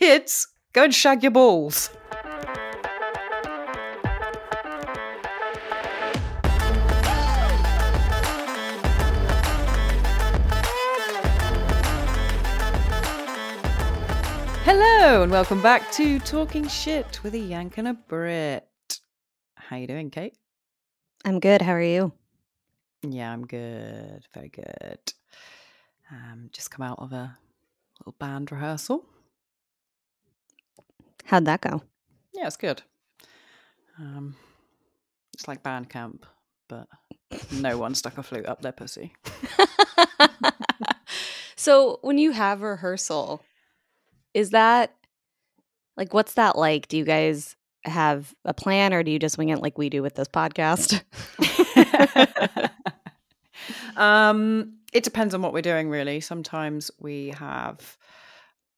[0.00, 1.90] Kids, go and shag your balls.
[14.64, 18.66] Hello and welcome back to Talking Shit with a Yank and a Brit.
[19.56, 20.32] How you doing, Kate?
[21.26, 21.60] I'm good.
[21.60, 22.14] How are you?
[23.02, 24.24] Yeah, I'm good.
[24.32, 25.12] Very good.
[26.10, 27.36] Um, just come out of a
[27.98, 29.04] little band rehearsal.
[31.24, 31.82] How'd that go?
[32.32, 32.82] Yeah, it's good.
[33.98, 34.36] Um,
[35.34, 36.26] it's like band camp,
[36.68, 36.86] but
[37.52, 39.12] no one stuck a flute up their pussy.
[41.56, 43.42] so, when you have rehearsal,
[44.34, 44.94] is that
[45.96, 46.88] like what's that like?
[46.88, 50.02] Do you guys have a plan or do you just wing it like we do
[50.02, 51.02] with this podcast?
[53.96, 56.20] um, it depends on what we're doing, really.
[56.20, 57.96] Sometimes we have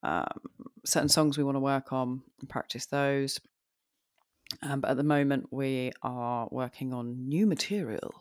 [0.02, 0.40] um,
[0.84, 3.40] certain songs we want to work on and practice those.
[4.62, 8.12] Um, but at the moment, we are working on new material.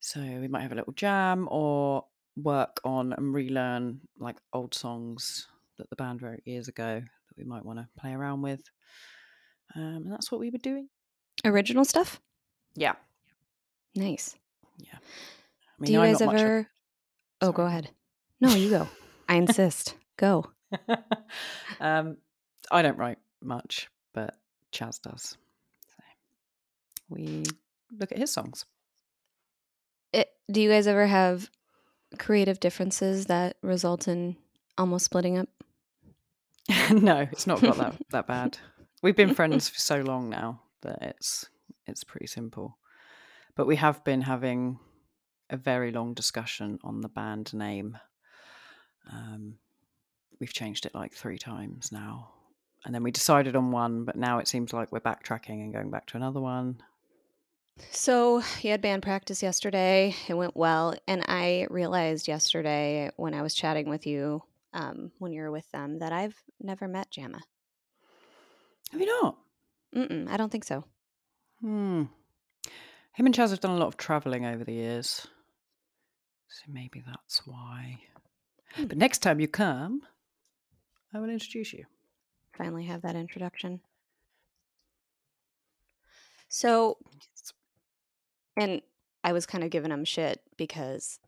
[0.00, 2.04] So we might have a little jam or
[2.36, 7.44] work on and relearn like old songs that the band wrote years ago that we
[7.44, 8.62] might want to play around with.
[9.74, 10.88] Um, and that's what we were doing.
[11.44, 12.20] Original stuff?
[12.74, 12.94] Yeah.
[13.94, 14.36] Nice.
[14.78, 14.94] Yeah.
[14.94, 16.68] I mean, Do you guys ever?
[17.40, 17.90] Oh, go ahead.
[18.40, 18.88] No, you go.
[19.28, 19.96] I insist.
[20.16, 20.50] Go.
[21.80, 22.16] um,
[22.70, 24.38] I don't write much, but
[24.72, 25.36] Chaz does.
[25.86, 26.02] So
[27.08, 27.44] we
[27.98, 28.64] look at his songs.
[30.12, 31.50] It, do you guys ever have
[32.18, 34.36] creative differences that result in
[34.76, 35.48] almost splitting up?
[36.90, 38.58] no, it's not got that that bad.
[39.02, 41.46] We've been friends for so long now that it's
[41.86, 42.78] it's pretty simple.
[43.56, 44.78] But we have been having
[45.48, 47.98] a very long discussion on the band name.
[49.10, 49.56] Um,
[50.40, 52.30] we've changed it like three times now.
[52.84, 55.90] And then we decided on one, but now it seems like we're backtracking and going
[55.90, 56.82] back to another one.
[57.90, 60.14] So, you had band practice yesterday.
[60.28, 60.94] It went well.
[61.06, 64.42] And I realized yesterday when I was chatting with you
[64.72, 67.40] um, when you were with them that I've never met Jamma.
[68.92, 69.36] Have you not?
[69.94, 70.84] Mm-mm, I don't think so.
[71.60, 72.04] Hmm.
[73.12, 75.26] Him and Chaz have done a lot of travelling over the years.
[76.48, 77.98] So maybe that's why.
[78.74, 78.86] Hmm.
[78.86, 80.02] But next time you come,
[81.12, 81.86] I will introduce you.
[82.56, 83.80] Finally have that introduction.
[86.48, 86.98] So,
[88.56, 88.82] and
[89.22, 91.18] I was kind of giving them shit because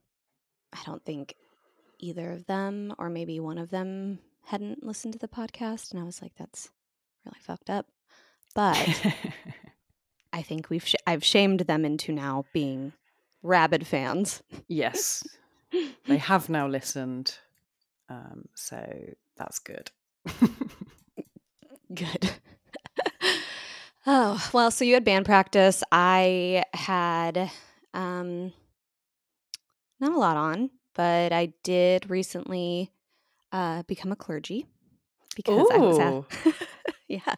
[0.72, 1.34] I don't think
[1.98, 5.93] either of them, or maybe one of them, hadn't listened to the podcast.
[5.93, 6.70] And I was like, that's
[7.25, 7.87] really fucked up.
[8.54, 8.76] But
[10.32, 12.93] I think we've, sh- I've shamed them into now being
[13.43, 14.43] rabid fans.
[14.66, 15.22] Yes.
[16.06, 17.37] they have now listened.
[18.09, 18.84] Um, so
[19.37, 19.91] that's good.
[21.94, 22.31] good.
[24.06, 25.82] oh, well, so you had band practice.
[25.91, 27.50] I had
[27.94, 28.53] um
[30.00, 32.91] not a lot on, but I did recently
[33.53, 34.66] uh become a clergy
[35.37, 35.70] because Ooh.
[35.72, 36.54] I was at
[37.09, 37.34] yeah.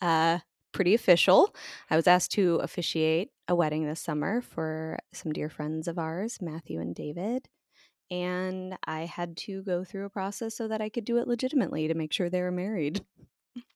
[0.00, 0.38] Uh
[0.72, 1.54] pretty official.
[1.90, 6.38] I was asked to officiate a wedding this summer for some dear friends of ours,
[6.42, 7.48] Matthew and David.
[8.10, 11.88] And I had to go through a process so that I could do it legitimately
[11.88, 13.04] to make sure they were married.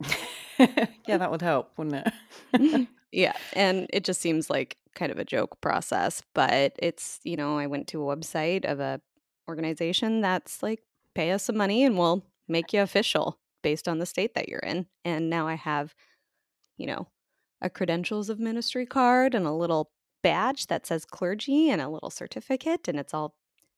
[0.58, 2.12] yeah, that would help, wouldn't it?
[2.54, 2.84] Mm-hmm.
[3.12, 3.32] yeah.
[3.54, 7.66] And it just seems like kind of a joke process, but it's, you know, I
[7.66, 9.00] went to a website of a
[9.48, 10.80] organization that's like
[11.14, 14.60] pay us some money and we'll make you official based on the state that you're
[14.60, 14.86] in.
[15.04, 15.94] And now I have
[16.80, 17.06] you know,
[17.60, 19.90] a credentials of ministry card and a little
[20.22, 23.34] badge that says clergy and a little certificate, and it's all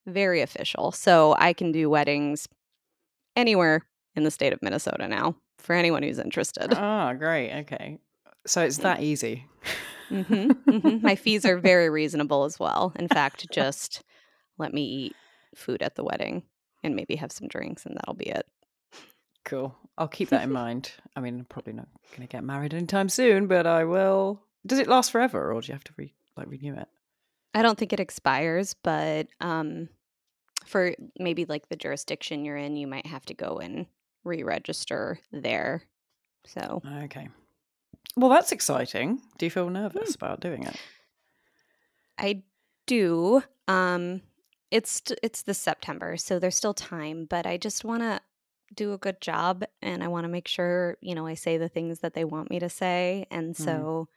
[0.07, 0.93] very official.
[0.93, 2.49] So I can do weddings
[3.37, 6.75] anywhere in the state of Minnesota now for anyone who's interested.
[6.77, 7.61] Oh, great.
[7.61, 7.99] Okay.
[8.47, 9.47] So it's that easy.
[10.11, 11.07] mm-hmm, mm-hmm.
[11.07, 12.93] My fees are very reasonable as well.
[12.99, 14.03] In fact, just
[14.59, 15.17] let me eat
[15.55, 16.43] food at the wedding
[16.83, 18.47] and maybe have some drinks, and that'll be it.
[19.45, 19.75] Cool.
[19.97, 20.93] I'll keep that in mind.
[21.15, 24.43] I mean, I'm probably not going to get married anytime soon, but I will.
[24.67, 26.89] Does it last forever, or do you have to re- like renew it?
[27.55, 29.89] I don't think it expires, but um,
[30.65, 33.87] for maybe like the jurisdiction you're in, you might have to go and
[34.25, 35.83] re-register there.
[36.47, 37.29] So okay.
[38.17, 39.21] Well, that's exciting.
[39.39, 40.25] Do you feel nervous hmm.
[40.25, 40.77] about doing it?
[42.19, 42.43] I
[42.87, 43.43] do.
[43.69, 44.23] Um,
[44.71, 48.21] it's it's this September, so there's still time, but I just want to
[48.75, 51.69] do a good job and I want to make sure, you know, I say the
[51.69, 53.27] things that they want me to say.
[53.31, 53.65] And mm-hmm.
[53.65, 54.15] so mm.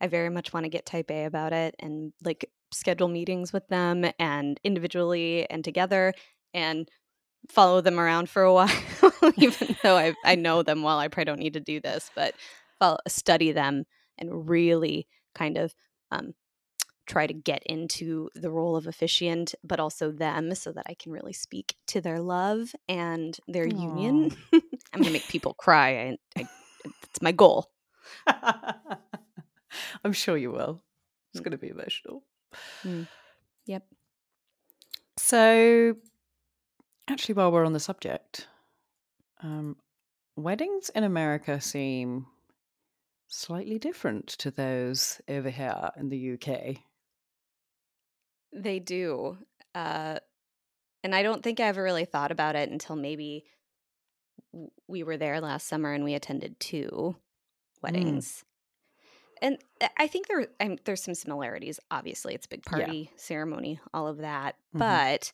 [0.00, 3.66] I very much want to get type A about it and like schedule meetings with
[3.68, 6.12] them and individually and together
[6.54, 6.88] and
[7.50, 8.70] follow them around for a while
[9.36, 10.98] even though I I know them well.
[10.98, 12.34] I probably don't need to do this, but
[12.80, 13.84] I'll study them
[14.18, 15.74] and really kind of
[16.10, 16.34] um,
[17.06, 21.10] try to get into the role of officiant, but also them, so that I can
[21.12, 23.68] really speak to their love and their Aw.
[23.68, 24.30] union.
[24.52, 25.88] I'm gonna make people cry.
[26.36, 26.48] I, I,
[26.84, 27.70] it's my goal.
[30.04, 30.82] I'm sure you will.
[31.32, 31.44] It's Mm.
[31.44, 32.22] going to be emotional.
[32.84, 33.06] Mm.
[33.66, 33.84] Yep.
[35.18, 35.96] So,
[37.08, 38.48] actually, while we're on the subject,
[39.42, 39.76] um,
[40.36, 42.26] weddings in America seem
[43.28, 46.76] slightly different to those over here in the UK.
[48.52, 49.38] They do.
[49.74, 50.18] Uh,
[51.02, 53.44] and I don't think I ever really thought about it until maybe
[54.86, 57.16] we were there last summer and we attended two
[57.82, 58.44] weddings.
[59.42, 61.78] And I- I think there I'm, there's some similarities.
[61.90, 62.70] Obviously, it's a big Yeah.
[62.86, 64.56] party ceremony, all of that.
[64.74, 64.78] Mhm.
[64.78, 65.32] But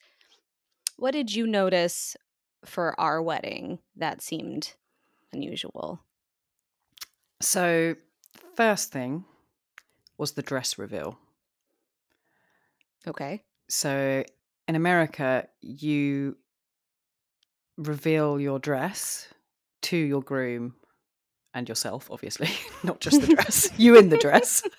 [0.96, 2.16] what did you notice
[2.64, 4.75] for our wedding that seemed
[5.32, 6.00] unusual?
[7.40, 7.94] So,
[8.56, 9.25] first thing
[10.16, 11.19] was the dress reveal.
[13.06, 13.44] Okay.
[13.69, 14.25] So,
[14.66, 16.37] in America, you
[17.76, 19.28] reveal your dress
[19.82, 20.75] to your groom
[21.55, 22.50] and yourself, obviously,
[22.83, 24.62] not just the dress, you in the dress.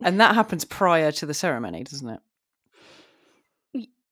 [0.00, 2.20] and that happens prior to the ceremony, doesn't it?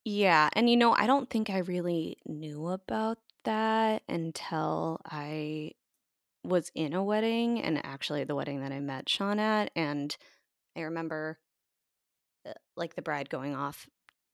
[0.04, 5.72] Yeah, and you know, I don't think I really knew about that until I
[6.42, 9.70] was in a wedding and actually the wedding that I met Sean at.
[9.74, 10.14] And
[10.76, 11.38] I remember
[12.46, 13.88] uh, like the bride going off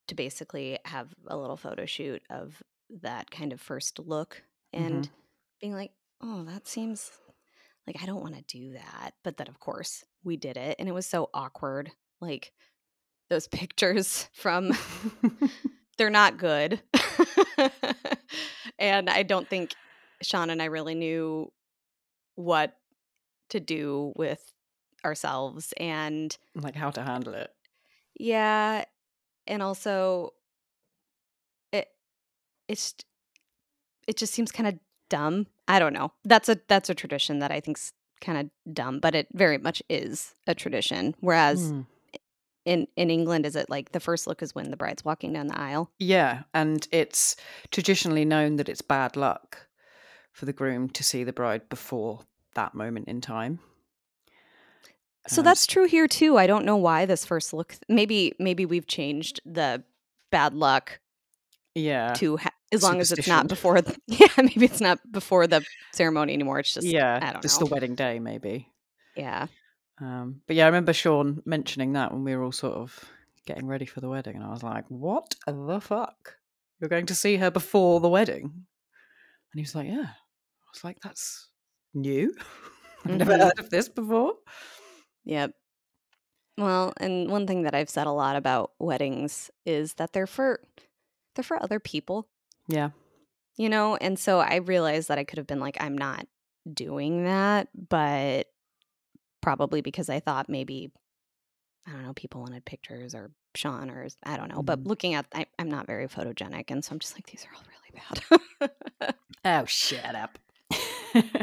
[0.09, 2.61] to basically have a little photo shoot of
[3.03, 4.43] that kind of first look
[4.73, 5.09] and
[5.61, 7.11] being like, oh, that seems
[7.87, 9.13] like I don't want to do that.
[9.25, 10.77] But then, of course, we did it.
[10.79, 11.91] And it was so awkward.
[12.21, 12.53] Like
[13.29, 14.73] those pictures from
[15.99, 16.81] they're not good.
[18.79, 19.75] and I don't think
[20.23, 21.51] Sean and I really knew
[22.35, 22.77] what
[23.51, 24.53] to do with
[25.05, 25.73] ourselves.
[25.79, 27.51] And like how to handle it.
[28.19, 28.85] yeah,
[29.47, 30.31] and also
[31.73, 31.89] it
[32.69, 32.95] it's
[34.07, 34.79] it just seems kind of
[35.11, 35.47] dumb.
[35.69, 36.13] I don't know.
[36.25, 37.93] That's a that's a tradition that I think's
[38.23, 41.15] kind of dumb, but it very much is a tradition.
[41.21, 41.87] Whereas Mm.
[42.65, 45.47] in in England, is it like the first look is when the bride's walking down
[45.49, 45.91] the aisle?
[45.99, 47.37] Yeah, and it's
[47.71, 49.69] traditionally known that it's bad luck
[50.33, 52.21] for the groom to see the bride before
[52.55, 53.59] that moment in time.
[55.29, 56.39] So Um, that's true here too.
[56.39, 57.77] I don't know why this first look.
[57.89, 59.83] Maybe maybe we've changed the
[60.31, 61.01] bad luck
[61.75, 63.81] yeah, to ha- as long as it's not before.
[63.83, 66.59] The, yeah, maybe it's not before the ceremony anymore.
[66.61, 67.67] It's just yeah, I don't just know.
[67.67, 68.69] the wedding day, maybe.
[69.17, 69.47] yeah.
[70.01, 73.05] Um, but yeah, I remember Sean mentioning that when we were all sort of
[73.47, 76.37] getting ready for the wedding, and I was like, "What the fuck?
[76.81, 80.85] You're going to see her before the wedding?" And he was like, "Yeah." I was
[80.85, 81.49] like, "That's
[81.93, 82.35] new.
[83.05, 83.41] I've never Mhm.
[83.43, 84.35] heard of this before."
[85.25, 85.53] Yep.
[86.57, 90.61] Well, and one thing that I've said a lot about weddings is that they're for
[91.35, 92.27] they're for other people,
[92.73, 92.91] Yeah,
[93.57, 93.97] you know?
[93.97, 96.27] And so I realized that I could have been like I'm not
[96.73, 98.47] doing that, but
[99.41, 100.91] probably because I thought maybe
[101.87, 104.63] I don't know, people wanted pictures or Sean or I don't know.
[104.63, 104.87] But Mhm.
[104.89, 107.65] looking at I, I'm not very photogenic and so I'm just like these are all
[107.67, 108.71] really
[109.01, 109.15] bad.
[109.45, 110.39] Oh, shut up.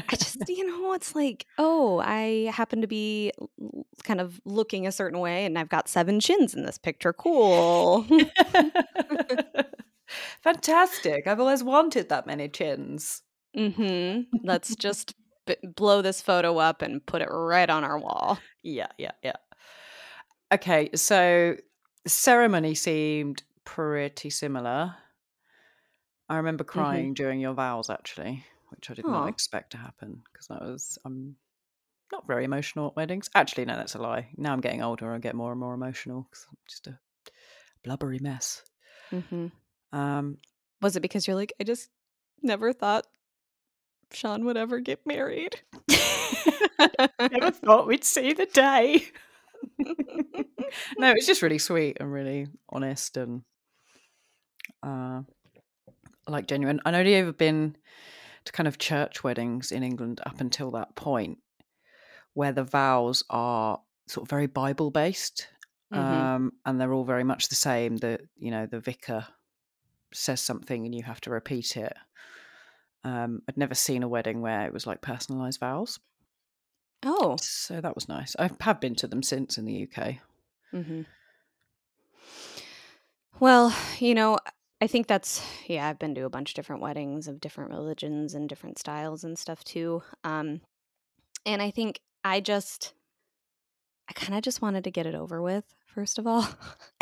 [0.10, 3.34] I just, you know, it's like, oh, I happen to be
[4.04, 7.12] kind of looking a certain way and I've got seven chins in this picture.
[7.12, 8.06] Cool.
[10.42, 11.28] Fantastic.
[11.28, 13.24] I've always wanted that many chins.
[13.56, 18.40] hmm Let's just b- blow this photo up and put it right on our wall.
[18.64, 19.36] Yeah, yeah, yeah.
[20.54, 21.58] Okay, so
[22.06, 24.96] ceremony seemed pretty similar.
[26.30, 30.50] I remember crying during your vows actually, which I did not expect to happen because
[30.50, 31.38] I was I'm
[32.12, 33.30] not very emotional at weddings.
[33.36, 34.30] Actually, no, that's a lie.
[34.38, 37.00] Now I'm getting older, I get more and more emotional because I'm just a
[37.84, 38.64] blubbery mess.
[39.12, 39.48] hmm
[39.92, 40.38] Um,
[40.82, 41.90] Was it because you're like, I just
[42.42, 43.06] never thought
[44.12, 45.60] Sean would ever get married?
[47.20, 49.06] never thought we'd see the day.
[50.98, 53.42] no, it's just really sweet and really honest and
[54.84, 55.22] uh,
[56.28, 56.80] like genuine.
[56.86, 57.76] I'd only ever been
[58.46, 61.40] to kind of church weddings in England up until that point,
[62.34, 65.48] where the vows are sort of very Bible based,
[65.94, 65.98] Mhm.
[66.00, 67.98] um, and they're all very much the same.
[67.98, 69.28] The you know the vicar
[70.14, 71.94] says something and you have to repeat it.
[73.04, 76.00] Um, I'd never seen a wedding where it was like personalised vows,
[77.06, 77.38] Oh.
[77.40, 78.36] so that was nice.
[78.40, 80.20] I have been to them since in the UK.
[80.72, 81.02] hmm
[83.40, 84.40] Well, you know,
[84.82, 85.88] I think that's yeah.
[85.88, 89.38] I've been to a bunch of different weddings of different religions and different styles and
[89.38, 90.02] stuff too.
[90.24, 90.62] Um,
[91.46, 92.94] and I think I just,
[94.10, 95.66] I kind of just wanted to get it over with.
[95.86, 96.48] First of all,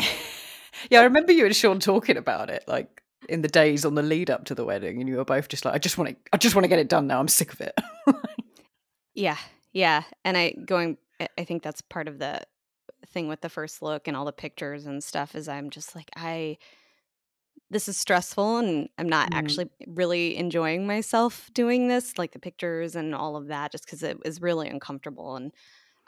[0.90, 4.02] yeah, I remember you and Sean talking about it, like in the days on the
[4.02, 6.16] lead up to the wedding, and you were both just like, "I just want to,
[6.32, 7.20] I just want to get it done now.
[7.20, 7.78] I'm sick of it."
[9.14, 9.38] yeah,
[9.72, 10.98] yeah, and I going.
[11.38, 12.42] I think that's part of the
[13.06, 15.34] thing with the first look and all the pictures and stuff.
[15.34, 16.58] Is I'm just like I
[17.70, 19.36] this is stressful and I'm not mm.
[19.36, 24.02] actually really enjoying myself doing this, like the pictures and all of that, just because
[24.02, 25.36] it was really uncomfortable.
[25.36, 25.52] And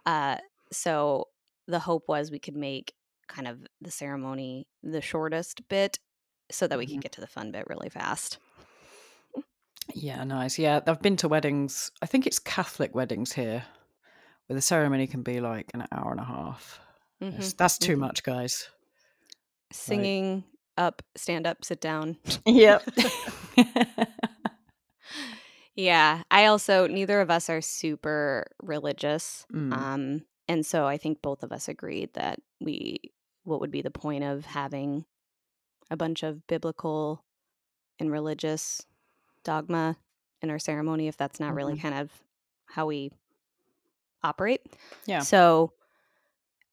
[0.06, 0.37] uh,
[0.70, 1.28] so
[1.66, 2.94] the hope was we could make
[3.28, 5.99] kind of the ceremony the shortest bit
[6.50, 6.94] so that we mm-hmm.
[6.94, 8.38] could get to the fun bit really fast.
[9.94, 10.58] Yeah, nice.
[10.58, 11.90] Yeah, I've been to weddings.
[12.02, 13.64] I think it's Catholic weddings here,
[14.47, 16.80] where the ceremony can be like an hour and a half.
[17.23, 17.49] Mm-hmm.
[17.56, 18.00] That's too mm-hmm.
[18.00, 18.68] much, guys.
[19.73, 20.44] Singing,
[20.78, 22.16] up, stand up, sit down.
[22.47, 22.88] Yep.
[25.75, 26.23] yeah.
[26.30, 29.44] I also, neither of us are super religious.
[29.52, 29.73] Mm.
[29.73, 33.00] Um, and so I think both of us agreed that we,
[33.49, 35.05] what would be the point of having
[35.90, 37.25] a bunch of biblical
[37.99, 38.87] and religious
[39.45, 39.97] dogma
[40.43, 41.57] in our ceremony if that's not mm-hmm.
[41.57, 42.11] really kind of
[42.67, 43.11] how we
[44.23, 44.61] operate.
[45.07, 45.21] Yeah.
[45.21, 45.73] So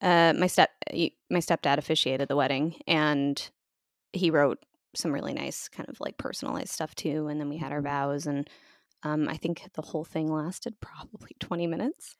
[0.01, 3.49] uh, my step my stepdad officiated the wedding and
[4.13, 4.59] he wrote
[4.93, 7.87] some really nice kind of like personalized stuff too and then we had our mm-hmm.
[7.87, 8.49] vows and
[9.03, 12.15] um, i think the whole thing lasted probably 20 minutes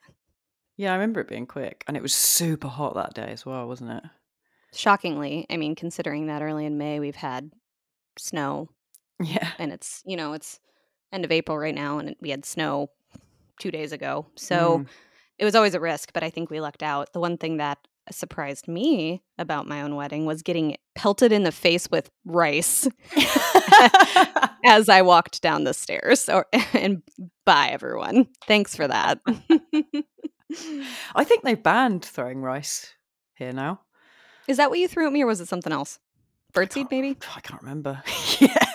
[0.78, 3.68] yeah i remember it being quick and it was super hot that day as well
[3.68, 4.04] wasn't it
[4.76, 7.52] shockingly i mean considering that early in may we've had
[8.18, 8.70] snow
[9.22, 10.60] yeah and it's you know it's
[11.12, 12.90] end of april right now and we had snow
[13.60, 14.88] two days ago so mm.
[15.38, 17.78] it was always a risk but i think we lucked out the one thing that
[18.12, 22.88] surprised me about my own wedding was getting pelted in the face with rice
[24.66, 26.30] as I walked down the stairs.
[26.30, 27.02] Or, and
[27.46, 28.28] bye, everyone.
[28.48, 29.20] Thanks for that.
[31.16, 32.94] I think they banned throwing rice
[33.36, 33.82] here now.
[34.48, 36.00] Is that what you threw at me, or was it something else?
[36.54, 37.18] Birdseed, maybe?
[37.36, 38.02] I can't remember.
[38.40, 38.66] yeah.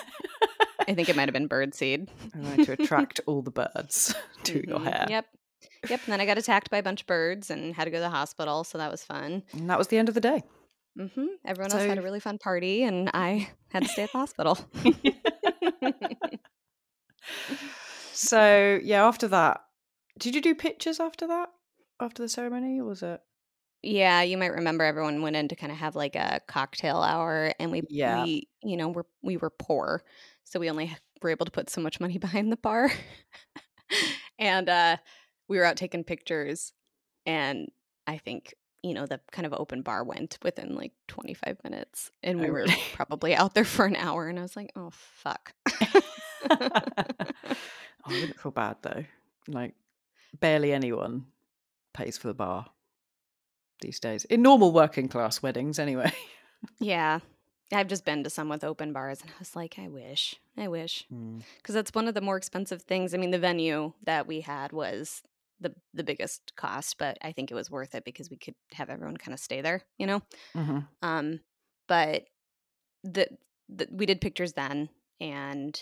[0.87, 2.09] I think it might have been birdseed.
[2.35, 4.13] I wanted to attract all the birds
[4.43, 4.69] to mm-hmm.
[4.69, 5.05] your hair.
[5.09, 5.25] Yep.
[5.89, 6.01] Yep.
[6.05, 8.01] And then I got attacked by a bunch of birds and had to go to
[8.01, 8.63] the hospital.
[8.63, 9.43] So that was fun.
[9.53, 10.43] And that was the end of the day.
[10.99, 11.25] Mm-hmm.
[11.45, 11.77] Everyone so...
[11.77, 14.59] else had a really fun party, and I had to stay at the hospital.
[18.11, 19.61] so, yeah, after that,
[20.19, 21.49] did you do pictures after that?
[22.01, 23.21] After the ceremony, or was it?
[23.83, 27.53] Yeah, you might remember everyone went in to kind of have like a cocktail hour,
[27.59, 28.23] and we, yeah.
[28.23, 30.03] we, you know, we're we were poor,
[30.43, 32.91] so we only were able to put so much money behind the bar,
[34.39, 34.97] and uh,
[35.47, 36.71] we were out taking pictures
[37.25, 37.69] and
[38.07, 42.39] I think you know the kind of open bar went within like 25 minutes and
[42.39, 45.53] we were probably out there for an hour and I was like oh fuck.
[46.49, 47.25] I
[48.07, 49.03] wouldn't feel bad though.
[49.47, 49.75] Like
[50.39, 51.25] barely anyone
[51.93, 52.67] pays for the bar
[53.81, 56.11] these days in normal working class weddings anyway
[56.79, 57.19] yeah
[57.73, 60.67] I've just been to some with open bars and I was like, I wish, I
[60.67, 61.05] wish.
[61.09, 61.73] Because mm.
[61.73, 63.13] that's one of the more expensive things.
[63.13, 65.23] I mean, the venue that we had was
[65.59, 68.89] the the biggest cost, but I think it was worth it because we could have
[68.89, 70.21] everyone kind of stay there, you know.
[70.55, 70.79] Mm-hmm.
[71.01, 71.39] Um,
[71.87, 72.25] but
[73.03, 73.27] the,
[73.69, 75.81] the we did pictures then, and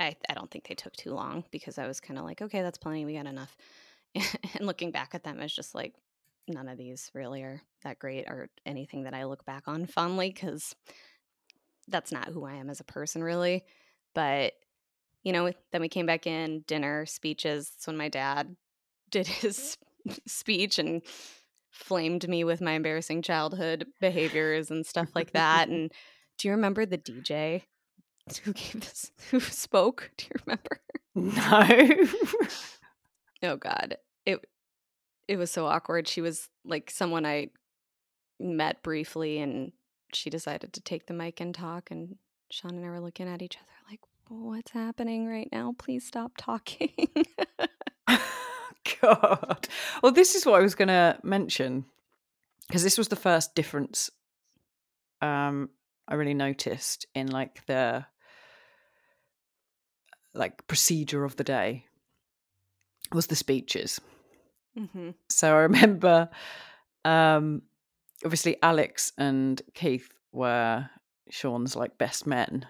[0.00, 2.62] I I don't think they took too long because I was kind of like, okay,
[2.62, 3.56] that's plenty, we got enough.
[4.14, 5.94] and looking back at them, it's just like
[6.48, 10.30] none of these really are that great or anything that I look back on fondly
[10.30, 10.74] because
[11.88, 13.64] that's not who I am as a person, really.
[14.14, 14.54] But
[15.22, 17.72] you know, then we came back in, dinner, speeches.
[17.74, 18.54] It's when my dad
[19.10, 19.76] did his
[20.26, 21.02] speech and
[21.70, 25.68] flamed me with my embarrassing childhood behaviors and stuff like that.
[25.68, 25.92] and
[26.38, 27.62] do you remember the DJ
[28.44, 30.10] who gave this who spoke?
[30.16, 30.80] Do you remember?
[31.14, 32.06] No.
[33.42, 33.96] oh god.
[34.24, 34.44] It
[35.28, 36.08] it was so awkward.
[36.08, 37.48] She was like someone I
[38.38, 39.72] met briefly and
[40.12, 42.16] she decided to take the mic and talk and
[42.50, 45.74] Sean and I were looking at each other like, what's happening right now?
[45.78, 46.92] Please stop talking.
[49.00, 49.68] God.
[50.02, 51.86] Well, this is what I was going to mention
[52.68, 54.10] because this was the first difference
[55.20, 55.70] um,
[56.08, 58.04] I really noticed in like the
[60.34, 61.86] like procedure of the day
[63.12, 64.00] was the speeches.
[64.78, 65.10] Mm-hmm.
[65.28, 66.28] So I remember,
[67.04, 67.62] um,
[68.24, 70.88] obviously, Alex and Keith were
[71.30, 72.66] Sean's like best men.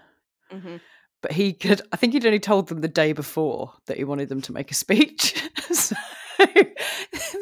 [0.53, 0.77] Mm-hmm
[1.23, 4.29] but he could i think he'd only told them the day before that he wanted
[4.29, 5.35] them to make a speech
[5.73, 5.97] so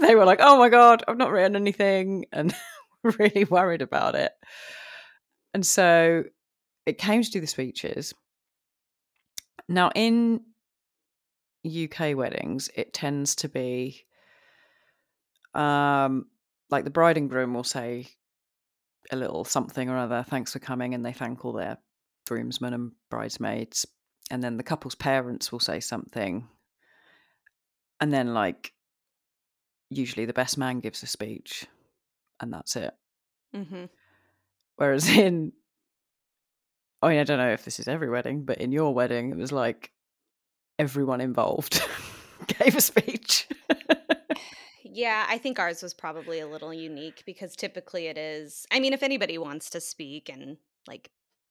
[0.00, 2.54] they were like oh my god i've not written anything and
[3.02, 4.32] really worried about it
[5.54, 6.24] and so
[6.86, 8.12] it came to do the speeches.
[9.68, 10.40] Now, in
[11.64, 14.04] UK weddings, it tends to be
[15.54, 16.26] um,
[16.70, 18.08] like the bride and groom will say
[19.10, 21.78] a little something or other, thanks for coming, and they thank all their
[22.26, 23.86] groomsmen and bridesmaids.
[24.30, 26.48] And then the couple's parents will say something.
[28.00, 28.72] And then, like,
[29.90, 31.66] usually the best man gives a speech,
[32.40, 32.92] and that's it.
[33.54, 33.84] Mm-hmm.
[34.76, 35.52] Whereas in,
[37.02, 39.36] I mean, I don't know if this is every wedding, but in your wedding, it
[39.36, 39.92] was like
[40.78, 41.82] everyone involved
[42.58, 43.46] gave a speech.
[44.94, 48.64] Yeah, I think ours was probably a little unique because typically it is.
[48.70, 51.10] I mean, if anybody wants to speak and like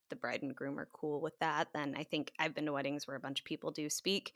[0.10, 3.06] the bride and groom are cool with that, then I think I've been to weddings
[3.06, 4.34] where a bunch of people do speak.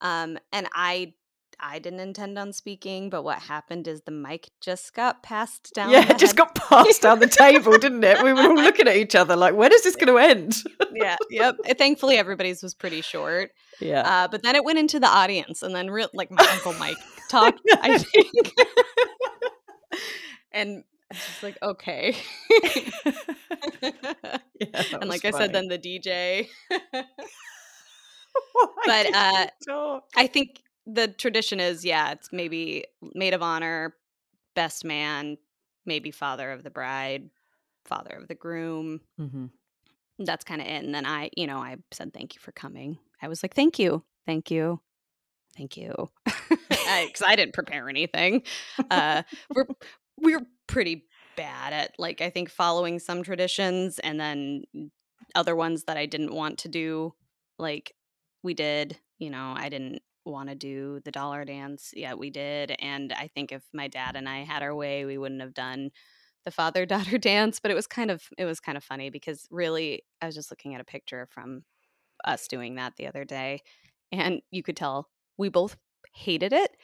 [0.00, 1.14] Um, and I
[1.60, 5.90] I didn't intend on speaking, but what happened is the mic just got passed down.
[5.90, 8.22] yeah, it just got passed down the table, didn't it?
[8.22, 10.62] We were all looking at each other like, when is this going to end?
[10.92, 11.56] yeah, yep.
[11.76, 13.50] Thankfully, everybody's was pretty short.
[13.80, 14.00] yeah.
[14.02, 16.98] Uh, but then it went into the audience, and then real like my uncle Mike
[17.28, 17.60] talked.
[17.82, 18.54] I think,
[20.52, 22.16] and I was like, okay.
[24.60, 26.48] Yeah, and like I said, then the DJ.
[28.86, 30.04] But, uh, talk?
[30.16, 33.94] I think the tradition is, yeah, it's maybe maid of honor,
[34.54, 35.38] best man,
[35.86, 37.30] maybe father of the bride,
[37.84, 39.00] father of the groom.
[39.20, 39.46] Mm-hmm.
[40.20, 40.84] That's kind of it.
[40.84, 42.98] And then I, you know, I said thank you for coming.
[43.20, 44.80] I was like, thank you, thank you,
[45.56, 48.42] thank you, because I, didn't prepare anything.
[48.90, 49.22] Uh,
[49.54, 49.66] we're
[50.18, 51.06] we're pretty
[51.36, 54.64] bad at like I think following some traditions and then
[55.34, 57.14] other ones that I didn't want to do.
[57.58, 57.94] Like
[58.42, 61.92] we did, you know, I didn't want to do the dollar dance.
[61.94, 62.74] Yeah, we did.
[62.78, 65.90] And I think if my dad and I had our way, we wouldn't have done
[66.44, 67.60] the father daughter dance.
[67.60, 70.50] But it was kind of it was kind of funny because really I was just
[70.50, 71.64] looking at a picture from
[72.24, 73.60] us doing that the other day,
[74.12, 75.08] and you could tell
[75.38, 75.76] we both
[76.16, 76.76] hated it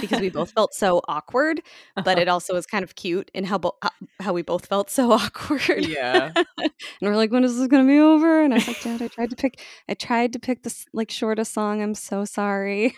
[0.00, 1.60] because we both felt so awkward.
[2.04, 3.90] But it also was kind of cute in how bo- how-
[4.20, 5.84] how we both felt so awkward.
[5.86, 6.32] yeah.
[6.58, 8.42] and we're like, when is this gonna be over?
[8.42, 11.10] And I was like, Dad, I tried to pick, I tried to pick this like
[11.10, 11.82] shortest song.
[11.82, 12.94] I'm so sorry.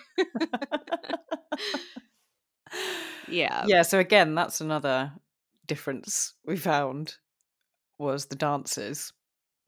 [3.29, 3.65] Yeah.
[3.67, 3.83] yeah.
[3.83, 5.13] So again, that's another
[5.67, 7.17] difference we found
[7.99, 9.13] was the dances.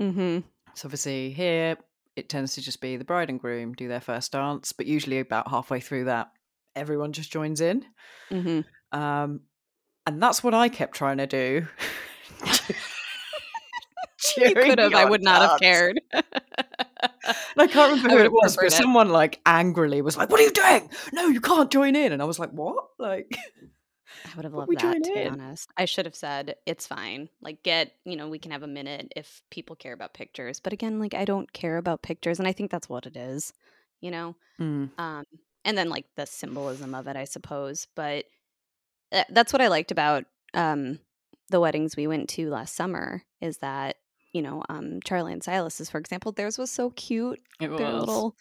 [0.00, 0.40] Mm-hmm.
[0.74, 1.76] So obviously here
[2.16, 5.20] it tends to just be the bride and groom do their first dance, but usually
[5.20, 6.30] about halfway through that,
[6.74, 7.84] everyone just joins in.
[8.30, 8.98] Mm-hmm.
[8.98, 9.40] Um,
[10.06, 11.66] and that's what I kept trying to do.
[14.36, 14.94] You could have.
[14.94, 16.00] I would not have cared.
[16.12, 18.72] I can't remember who it was, but it.
[18.72, 20.90] someone like angrily was like, "What are you doing?
[21.12, 23.36] No, you can't join in." And I was like, "What?" Like,
[24.24, 25.28] I would have loved that, to be in.
[25.28, 25.70] honest.
[25.76, 27.28] I should have said, it's fine.
[27.40, 30.60] Like, get, you know, we can have a minute if people care about pictures.
[30.60, 32.38] But again, like, I don't care about pictures.
[32.38, 33.52] And I think that's what it is,
[34.00, 34.36] you know?
[34.60, 35.24] mm, Um,
[35.64, 37.86] and then, like, the symbolism of it, I suppose.
[37.94, 38.26] But
[39.10, 40.98] tha- that's what I liked about um,
[41.48, 43.96] the weddings we went to last summer is that,
[44.32, 48.00] you know, um, Charlie and Silas's, for example, theirs was so cute it their was.
[48.00, 48.36] little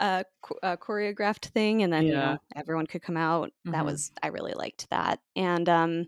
[0.00, 0.22] uh,
[0.62, 3.84] uh choreographed thing and then you know everyone could come out that Mhm.
[3.84, 6.06] was i really liked that and um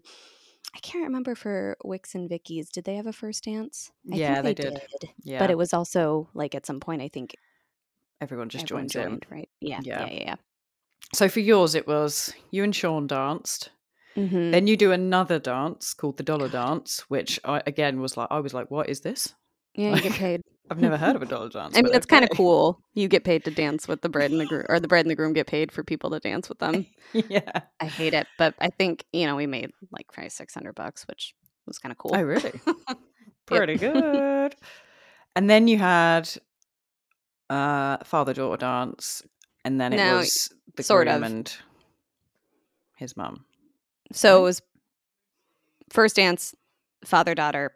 [0.74, 4.40] i can't remember for Wicks and vicky's did they have a first dance I Yeah,
[4.42, 4.80] think they they, did.
[5.00, 7.36] did, yeah, but it was also like at some point i think
[8.20, 9.08] everyone just everyone joins in.
[9.08, 10.00] joined right yeah Yeah.
[10.00, 10.36] yeah yeah, yeah.
[11.14, 13.70] So for yours, it was you and Sean danced.
[14.16, 14.50] Mhm.
[14.52, 18.40] Then you do another dance called the dollar dance, which I again was like, I
[18.40, 19.34] was like, "What is this?"
[19.74, 21.76] yeah you get paid I've never heard of a dollar dance.
[21.76, 24.40] i mean it's kind of cool you get paid to dance with the bride and
[24.40, 26.58] the groom or the bride and the groom get paid for people to dance with
[26.58, 27.60] them yeah.
[27.80, 31.34] i hate it but i think you know we made like probably 600 bucks which
[31.66, 32.60] was kind of cool Oh, really?
[33.46, 34.54] Pretty good.
[35.36, 36.28] And then you had
[37.50, 39.22] uh father daughter dance,
[39.64, 41.30] and then it No, was the sort groom of.
[41.30, 41.56] and
[42.96, 43.44] his mom.
[44.12, 44.38] So Right?
[44.40, 44.62] it was
[45.90, 46.54] first dance,
[47.04, 47.72] father, daughter,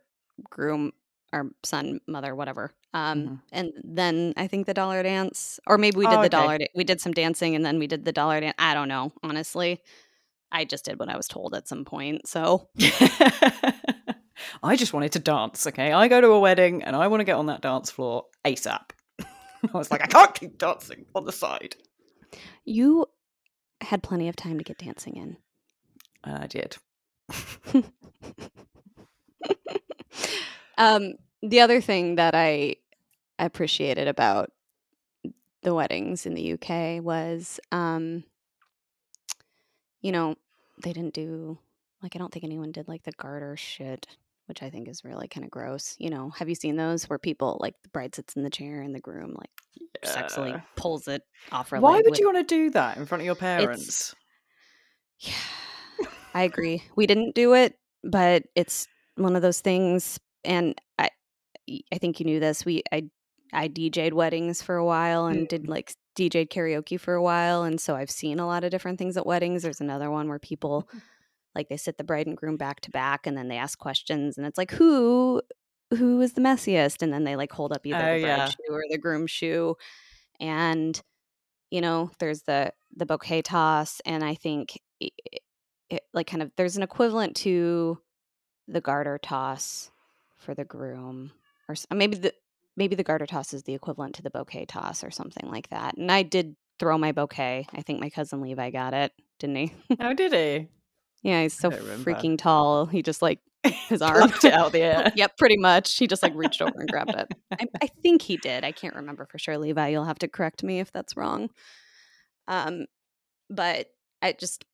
[0.50, 0.92] groom,
[1.32, 2.72] or son, mother, whatever.
[2.94, 3.40] Um, Mhm.
[3.52, 6.28] and then I think the dollar dance, or maybe we did Oh, the okay.
[6.28, 6.58] dollar.
[6.58, 8.54] Da- we did some dancing, and then we did the dollar dance.
[8.58, 9.82] I don't know, honestly.
[10.50, 12.26] I just did what I was told at some point.
[12.26, 12.68] So
[14.62, 15.66] I just wanted to dance.
[15.66, 18.24] Okay, I go to a wedding and I want to get on that dance floor
[18.46, 18.90] ASAP.
[19.20, 19.26] I
[19.76, 21.76] was like, I can't keep dancing on the side,
[22.64, 23.06] you
[23.82, 25.36] had plenty of time to get dancing in.
[26.24, 26.76] and I did.
[30.78, 32.76] um, the other thing that I
[33.38, 34.50] appreciated about
[35.62, 38.24] the weddings in the UK was, um,
[40.00, 40.36] you know,
[40.82, 41.58] they didn't do
[42.02, 44.06] like I don't think anyone did like the garter shit
[44.48, 45.94] which I think is really kind of gross.
[45.98, 48.80] You know, have you seen those where people like the bride sits in the chair
[48.80, 49.50] and the groom like
[50.02, 53.20] sexually pulls it off her Why would with- you want to do that in front
[53.20, 54.14] of your parents?
[55.20, 55.32] Yeah,
[56.32, 56.82] I agree.
[56.96, 60.18] We didn't do it, but it's one of those things.
[60.48, 61.10] And I,
[61.92, 62.64] I think you knew this.
[62.64, 63.04] We, I,
[63.52, 65.68] I DJ'd weddings for a while and did mm.
[65.68, 69.16] like DJ'd karaoke for a while, and so I've seen a lot of different things
[69.16, 69.62] at weddings.
[69.62, 70.98] There's another one where people, mm-hmm.
[71.54, 74.36] like, they sit the bride and groom back to back, and then they ask questions,
[74.36, 75.40] and it's like, who,
[75.96, 77.02] who is the messiest?
[77.02, 78.48] And then they like hold up either Oh, the bride yeah.
[78.48, 79.76] shoe or the groom shoe,
[80.40, 81.00] and
[81.70, 85.12] you know there's the the bouquet toss and i think it,
[85.90, 87.98] it, like kind of there's an equivalent to
[88.66, 89.90] the garter toss
[90.38, 91.32] for the groom
[91.68, 92.32] or maybe the
[92.76, 95.96] maybe the garter toss is the equivalent to the bouquet toss or something like that
[95.96, 97.66] and i did throw my bouquet.
[97.74, 99.72] I think my cousin levi got it didn't he?
[100.00, 100.68] How did he?
[101.22, 102.86] yeah he's so freaking tall.
[102.86, 103.40] He just like
[103.88, 105.12] his arm out the air.
[105.16, 105.96] yep pretty much.
[105.96, 107.28] He just like reached over and grabbed it.
[107.52, 108.64] I, I think he did.
[108.64, 109.88] I can't remember for sure levi.
[109.88, 111.50] You'll have to correct me if that's wrong.
[112.46, 112.86] Um
[113.50, 113.88] but
[114.22, 114.64] i just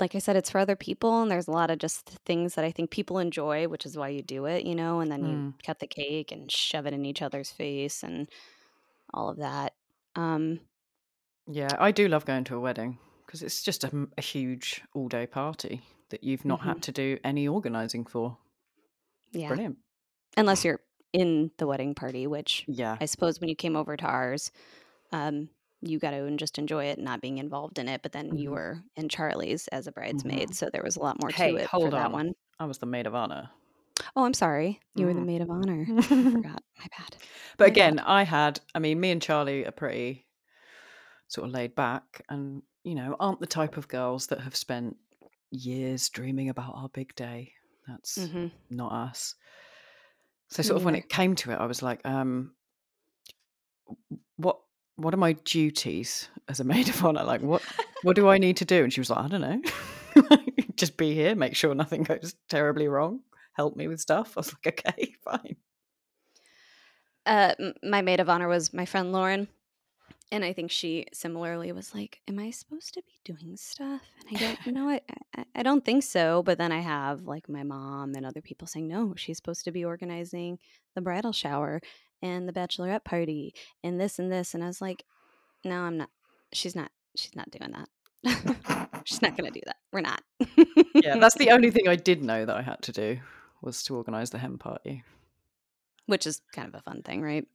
[0.00, 2.64] like i said it's for other people and there's a lot of just things that
[2.64, 5.36] i think people enjoy which is why you do it you know and then you
[5.36, 5.54] Mm.
[5.64, 8.28] cut the cake and shove it in each other's face and
[9.14, 9.74] all of that
[10.16, 10.60] um
[11.46, 15.26] Yeah, I do love going to a wedding because it's just a huge all day
[15.26, 15.80] party
[16.10, 18.36] that you've not had to do any organising for.
[19.32, 19.78] yeah Brilliant.
[20.36, 20.80] unless you're
[21.12, 22.96] in the wedding party which Yeah.
[23.00, 24.50] I suppose when you came over to ours,
[25.12, 25.48] um,
[25.82, 28.02] you got to just enjoy it, not being involved in it.
[28.02, 28.52] But then you Mhm.
[28.52, 31.70] were in Charlie's as a bridesmaid, so there was a lot more Hey, to it
[31.70, 32.34] hold for that one.
[32.58, 33.50] I was the maid of honour.
[34.16, 35.22] Oh, I'm sorry, you were the Mhm.
[35.22, 35.90] maid of honor.
[36.10, 36.62] I forgot.
[36.78, 37.16] My bad.
[37.58, 38.00] But My again, bad.
[38.00, 40.26] I had, I mean, me and Charlie are pretty
[41.28, 44.96] sort of laid back and, you know, aren't the type of girls that have spent
[45.50, 47.52] years dreaming about our big day.
[47.86, 48.50] That's Mhm.
[48.70, 49.34] not us.
[50.50, 52.54] So sort of when it came to it, I was like, um,
[54.36, 54.60] what
[54.98, 57.24] what are my duties as a maid of honor?
[57.24, 57.62] Like what
[58.02, 58.84] what do I need to do?
[58.84, 60.36] And she was like, I don't know.
[60.76, 63.20] Just be here, make sure nothing goes terribly wrong.
[63.54, 64.36] Help me with stuff.
[64.36, 65.56] I was like, okay, fine.
[67.26, 69.48] Uh, my maid of honor was my friend Lauren.
[70.30, 74.02] And I think she similarly was like, Am I supposed to be doing stuff?
[74.28, 75.02] And I go, You know what?
[75.36, 76.42] I, I don't think so.
[76.42, 79.72] But then I have like my mom and other people saying, No, she's supposed to
[79.72, 80.58] be organizing
[80.94, 81.80] the bridal shower
[82.22, 84.54] and the bachelorette party and this and this.
[84.54, 85.04] And I was like,
[85.64, 86.10] No, I'm not.
[86.52, 86.90] She's not.
[87.16, 87.88] She's not doing that.
[89.04, 89.76] she's not going to do that.
[89.92, 90.22] We're not.
[90.94, 93.18] yeah, that's the only thing I did know that I had to do
[93.62, 95.04] was to organise the hen party.
[96.06, 97.46] Which is kind of a fun thing, right?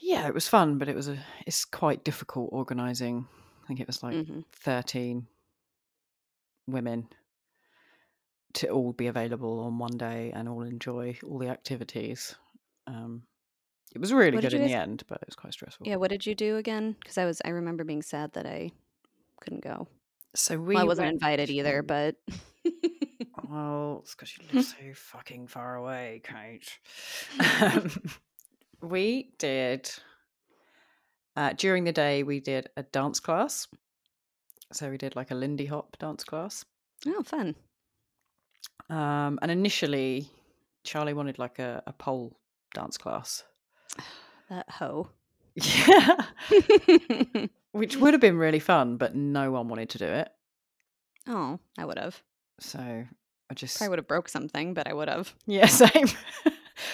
[0.00, 3.26] Yeah, it was fun, but it was a it's quite difficult organising.
[3.64, 5.26] I think it was like hmm thirteen
[6.66, 7.08] women
[8.54, 12.34] to all be available on one day and all enjoy all the activities.
[12.86, 13.22] Um,
[13.94, 15.86] it was really What good in the end, but it was quite stressful.
[15.86, 15.96] Yeah.
[15.96, 16.96] What did you do again?
[17.00, 18.70] Because I was, I remember being sad that I
[19.40, 19.88] couldn't go.
[20.34, 22.16] So we Well, I wasn't went invited either, but
[23.48, 26.78] Well, it's because you live so fucking far away, Kate.
[27.62, 27.90] Um,
[28.82, 29.90] we did
[31.36, 32.22] uh, during the day.
[32.22, 33.68] We did a dance class.
[34.72, 36.64] So we did like a Lindy Hop dance class.
[37.06, 37.54] oh, fun.
[38.90, 40.28] Um, and initially,
[40.84, 42.36] Charlie wanted like a, a pole
[42.76, 43.42] dance class.
[44.50, 45.10] That hoe.
[45.56, 46.16] Yeah,
[47.72, 50.28] which would have been really fun, but no one wanted to do it.
[51.26, 52.22] oh, I would have.
[52.60, 55.34] So I just Probably would have broke something, but I would have.
[55.46, 56.08] Yeah, same.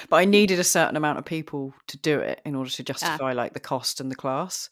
[0.09, 3.33] but I needed a certain amount of people to do it in order to justify
[3.33, 4.71] like the cost and the class.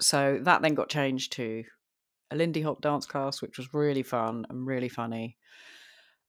[0.00, 1.64] So that then got changed to
[2.30, 5.38] a Lindy Hop dance class, which was really fun and really funny.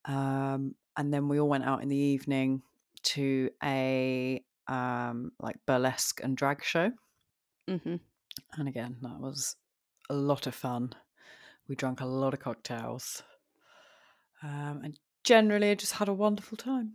[0.06, 2.62] Um, and then we all went out in the evening
[3.04, 6.92] to a um, like burlesque and drag show.
[7.68, 7.96] hmm
[8.58, 9.56] And again, that was
[10.10, 10.94] a lot of fun.
[11.68, 13.24] We drank a lot of cocktails.
[14.42, 16.94] Um, and generally I just had a wonderful time.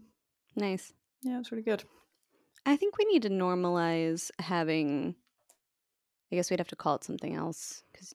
[0.54, 0.92] Nice.
[1.22, 1.84] Yeah, it's really good.
[2.66, 5.14] I think we need to normalize having.
[6.30, 8.14] I guess we'd have to call it something else, because,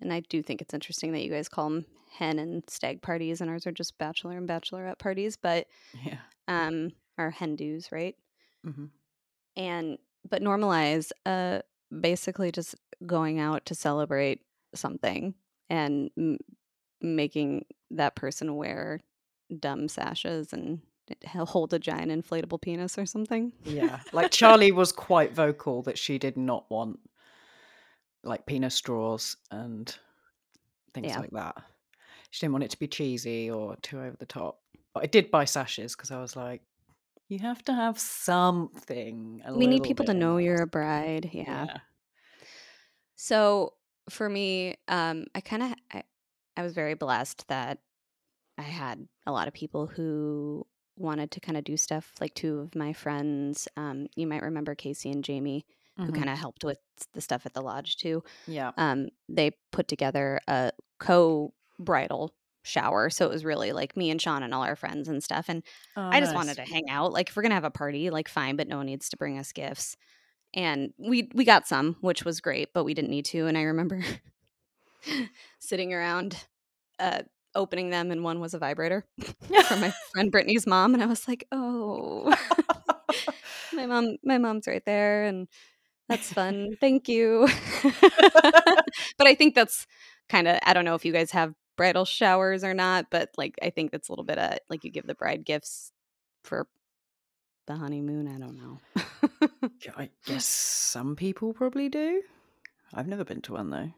[0.00, 3.40] and I do think it's interesting that you guys call them hen and stag parties,
[3.40, 5.68] and ours are just bachelor and bachelorette parties, but
[6.04, 6.18] Yeah.
[6.48, 8.16] um, are hen do's, right?
[8.64, 8.86] hmm
[9.54, 9.98] and
[10.30, 11.60] but normalize uh
[12.00, 14.40] basically just going out to celebrate
[14.74, 15.34] something
[15.68, 16.38] and m-
[17.02, 19.00] making that person wear
[19.60, 20.80] dumb sashes and
[21.36, 23.98] hold a giant inflatable penis or something Yeah.
[24.14, 26.98] Like Charlie was quite vocal that she did not want
[28.24, 29.94] like penis straws and
[30.94, 31.20] things Yeah.
[31.20, 31.56] like that.
[32.30, 34.60] She didn't want it to be cheesy or too over the top.
[34.94, 36.62] But I did buy sashes because I was like,
[37.28, 39.42] you have to have something.
[39.54, 41.30] we need people to know you're a bride.
[41.32, 41.66] Yeah.
[41.66, 41.76] yeah.
[43.16, 43.74] So
[44.10, 46.02] for me, um, I kind of I,
[46.56, 47.78] I was very blessed that
[48.58, 52.12] I had a lot of people who wanted to kind of do stuff.
[52.20, 55.64] Like two of my friends, um, you might remember Casey and Jamie,
[55.98, 56.06] mm-hmm.
[56.06, 56.78] who kind of helped with
[57.14, 58.22] the stuff at the lodge too.
[58.46, 58.72] Yeah.
[58.76, 63.10] Um, they put together a co bridal shower.
[63.10, 65.46] So it was really like me and Sean and all our friends and stuff.
[65.48, 65.62] And
[65.96, 66.36] oh, I just nice.
[66.36, 67.12] wanted to hang out.
[67.12, 69.38] Like if we're gonna have a party, like fine, but no one needs to bring
[69.38, 69.96] us gifts.
[70.54, 73.46] And we we got some, which was great, but we didn't need to.
[73.46, 74.02] And I remember
[75.58, 76.36] sitting around
[76.98, 77.22] uh
[77.54, 79.04] opening them and one was a vibrator
[79.66, 80.94] from my friend Brittany's mom.
[80.94, 82.34] And I was like, oh
[83.72, 85.48] my mom my mom's right there and
[86.08, 86.76] that's fun.
[86.80, 87.48] Thank you.
[87.82, 89.86] but I think that's
[90.28, 93.58] kind of I don't know if you guys have bridal showers or not, but like
[93.62, 95.92] I think that's a little bit of like you give the bride gifts
[96.44, 96.66] for
[97.66, 98.28] the honeymoon.
[98.28, 99.70] I don't know.
[99.96, 102.22] I guess some people probably do.
[102.94, 103.90] I've never been to one though.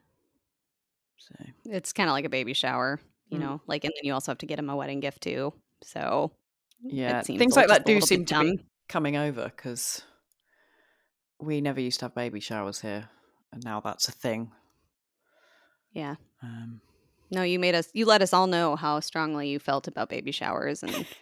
[1.19, 1.35] So
[1.65, 3.43] it's kind of like a baby shower, you mm.
[3.43, 5.55] know, like, and then you also have to get them a wedding gift too.
[5.83, 6.33] So
[6.83, 10.03] yeah, things like that do seem to be coming over because
[11.41, 13.09] we never used to have baby showers here,
[13.53, 14.53] and now that's a thing.
[15.93, 16.17] Yeah.
[16.43, 16.81] Um,
[17.31, 20.33] no, you made us you let us all know how strongly you felt about baby
[20.33, 21.07] showers and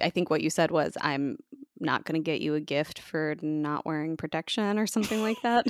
[0.00, 1.38] I think what you said was I'm
[1.80, 5.66] not going to get you a gift for not wearing protection or something like that.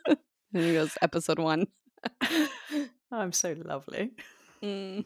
[0.54, 1.66] and he goes episode 1.
[3.12, 4.12] I'm so lovely.
[4.62, 5.04] Mm.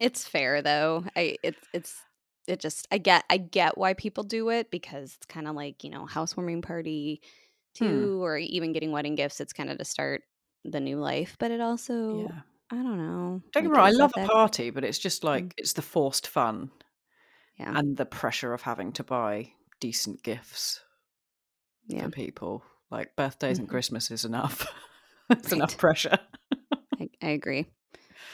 [0.00, 1.04] it's fair though.
[1.16, 2.00] I it's it's
[2.46, 5.82] it just I get I get why people do it because it's kind of like,
[5.82, 7.20] you know, housewarming party
[7.78, 7.84] hmm.
[7.84, 8.22] too hmm.
[8.22, 9.40] or even getting wedding gifts.
[9.40, 10.22] It's kind of to start
[10.64, 12.40] the new life, but it also yeah.
[12.70, 13.42] I don't know.
[13.52, 15.52] Don't get me wrong, I love a party, but it's just like mm.
[15.56, 16.70] it's the forced fun.
[17.58, 17.76] Yeah.
[17.76, 20.80] And the pressure of having to buy decent gifts
[21.88, 22.04] yeah.
[22.04, 22.62] for people.
[22.90, 23.62] Like birthdays mm-hmm.
[23.62, 24.66] and Christmas is enough.
[25.30, 25.58] it's right.
[25.58, 26.18] enough pressure.
[27.00, 27.66] I, I agree.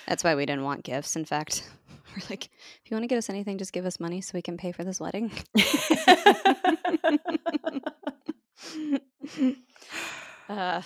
[0.07, 1.17] That's why we didn't want gifts.
[1.17, 1.69] In fact,
[2.17, 4.43] we're like, if you want to get us anything, just give us money so we
[4.43, 5.33] can pay for this wedding.
[10.49, 10.83] uh,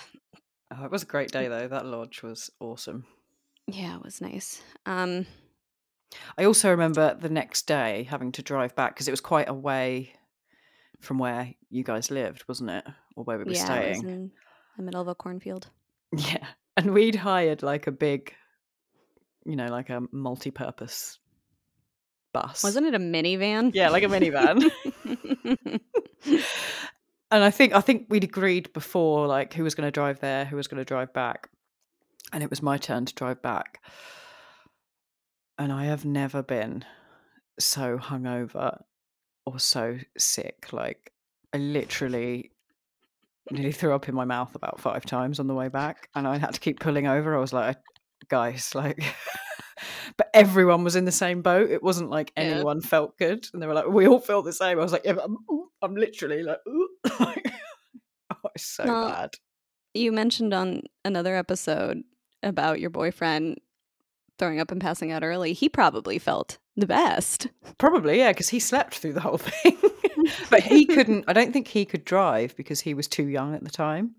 [0.71, 1.67] Oh, it was a great day though.
[1.67, 3.05] That lodge was awesome.
[3.67, 4.61] Yeah, it was nice.
[4.85, 5.25] Um,
[6.37, 9.53] I also remember the next day having to drive back because it was quite a
[9.53, 10.13] way
[10.99, 12.85] from where you guys lived, wasn't it?
[13.15, 13.95] Or where we were yeah, staying.
[13.95, 14.31] It was in
[14.77, 15.69] the middle of a cornfield.
[16.17, 16.45] Yeah.
[16.75, 18.33] And we'd hired like a big,
[19.45, 21.19] you know, like a multi purpose
[22.33, 22.63] bus.
[22.63, 23.71] Wasn't it a minivan?
[23.75, 24.71] Yeah, like a minivan.
[27.31, 30.45] and I think I think we'd agreed before, like who was going to drive there,
[30.45, 31.49] who was going to drive back,
[32.33, 33.83] and it was my turn to drive back.
[35.57, 36.85] And I have never been
[37.59, 38.81] so hungover
[39.45, 40.71] or so sick.
[40.71, 41.11] Like
[41.53, 42.51] I literally
[43.51, 46.37] nearly threw up in my mouth about five times on the way back, and I
[46.37, 47.35] had to keep pulling over.
[47.35, 47.77] I was like,
[48.27, 49.03] guys, like.
[50.17, 51.69] but everyone was in the same boat.
[51.69, 52.89] It wasn't like anyone yeah.
[52.89, 55.15] felt good, and they were like, "We all felt the same." I was like, "Yeah,
[55.23, 55.37] I'm,
[55.81, 56.59] I'm literally like,
[57.09, 57.33] oh,
[58.55, 59.35] it's so well, bad."
[59.93, 62.03] You mentioned on another episode
[62.43, 63.59] about your boyfriend
[64.37, 65.53] throwing up and passing out early.
[65.53, 67.47] He probably felt the best.
[67.77, 69.77] Probably, yeah, because he slept through the whole thing.
[70.49, 71.25] but he couldn't.
[71.27, 74.15] I don't think he could drive because he was too young at the time.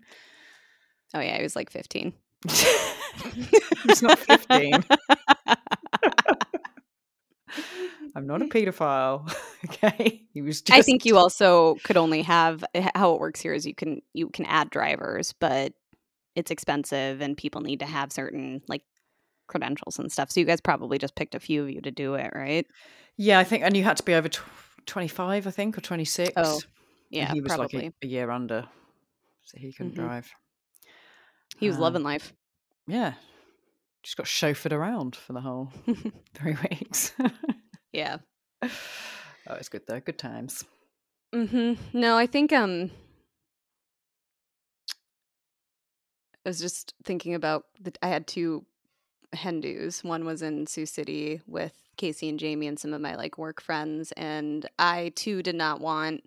[1.13, 2.13] Oh yeah, he was like fifteen.
[2.47, 4.83] He's not fifteen.
[8.15, 9.33] I'm not a pedophile.
[9.65, 10.23] okay.
[10.33, 10.77] He was just...
[10.77, 12.63] I think you also could only have
[12.95, 15.73] how it works here is you can you can add drivers, but
[16.35, 18.83] it's expensive and people need to have certain like
[19.47, 20.31] credentials and stuff.
[20.31, 22.65] So you guys probably just picked a few of you to do it, right?
[23.17, 24.41] Yeah, I think and you had to be over tw-
[24.85, 26.33] 25, I think, or 26.
[26.35, 26.59] Oh.
[27.09, 27.79] Yeah, and he was probably.
[27.79, 28.67] like a, a, year under.
[29.45, 30.05] So he couldn't mm-hmm.
[30.05, 30.31] drive.
[31.57, 32.33] He was um, loving life.
[32.87, 33.13] Yeah.
[34.01, 35.71] Just got chauffeured around for the whole
[36.33, 37.13] three weeks.
[37.91, 38.17] Yeah.
[39.47, 39.99] Oh, it's good though.
[39.99, 40.63] Good times.
[41.33, 41.99] Mm-hmm.
[41.99, 42.91] No, I think um
[46.45, 48.65] I was just thinking about that I had two
[49.33, 50.03] hen dos.
[50.03, 53.61] One was in Sioux City with Casey and Jamie and some of my like work
[53.61, 54.11] friends.
[54.13, 56.23] And I too did not want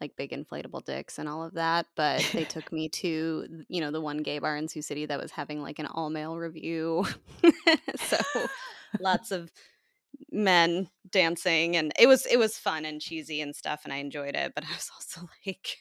[0.00, 1.86] like big inflatable dicks and all of that.
[1.94, 5.20] But they took me to, you know, the one gay bar in Sioux City that
[5.20, 7.04] was having like an all male revue.
[7.96, 8.18] so
[9.00, 9.50] lots of
[10.32, 14.34] men dancing and it was it was fun and cheesy and stuff and I enjoyed
[14.34, 15.78] it but I was also like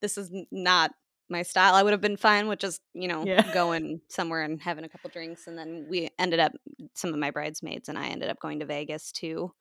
[0.00, 0.92] this is not
[1.28, 1.74] my style.
[1.74, 3.52] I would have been fine with just, you know, Yeah.
[3.54, 5.46] going somewhere and having a couple drinks.
[5.46, 6.50] And then we ended up,
[6.94, 9.52] some of my bridesmaids and I ended up going to Vegas too,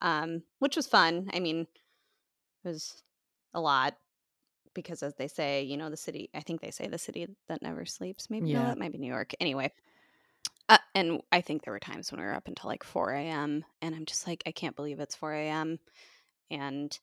[0.00, 1.30] um, which was fun.
[1.32, 3.04] I mean, it was
[3.54, 3.94] a lot
[4.74, 7.62] because, as they say, you know, the city, I think they say the city that
[7.62, 8.28] never sleeps.
[8.28, 8.66] Maybe, no, Yeah.
[8.68, 9.32] that might be New York.
[9.38, 9.70] Anyway.
[10.72, 13.62] Uh, and I think there were times when we were up until like 4 a.m.
[13.82, 15.78] And I'm just like, I can't believe it's 4 a.m.
[16.50, 16.98] And,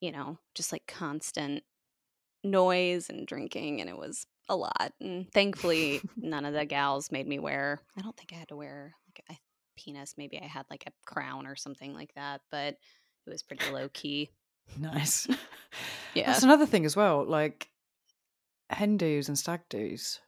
[0.00, 1.62] you know, just like constant
[2.44, 3.80] noise and drinking.
[3.80, 4.92] And it was a lot.
[5.00, 8.56] And thankfully, none of the gals made me wear, I don't think I had to
[8.56, 9.40] wear like a
[9.80, 10.16] penis.
[10.18, 12.42] Maybe I had like a crown or something like that.
[12.50, 12.74] But
[13.26, 14.28] it was pretty low key.
[14.78, 15.26] Nice.
[16.14, 16.26] Yeah.
[16.26, 17.24] That's another thing as well.
[17.24, 17.68] Like
[18.68, 20.18] hen do's and stag do's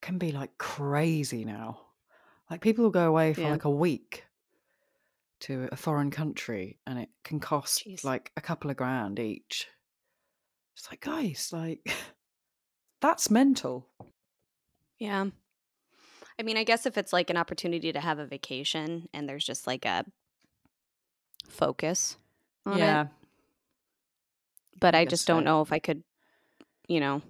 [0.00, 1.80] can be like crazy now.
[2.50, 3.50] Like people will go away for Yeah.
[3.50, 4.24] like a week
[5.40, 8.04] to a foreign country and it can cost Jeez.
[8.04, 9.66] like a couple of grand each.
[10.76, 11.80] It's like, guys, like
[13.00, 13.88] that's mental.
[14.98, 15.26] Yeah.
[16.38, 19.44] I mean, I guess if it's like an opportunity to have a vacation and there's
[19.44, 20.04] just like a
[21.48, 22.16] focus
[22.64, 23.02] on yeah.
[23.02, 23.08] it,
[24.80, 25.44] but I I guess just don't so.
[25.44, 26.02] know if I could,
[26.86, 27.22] you know.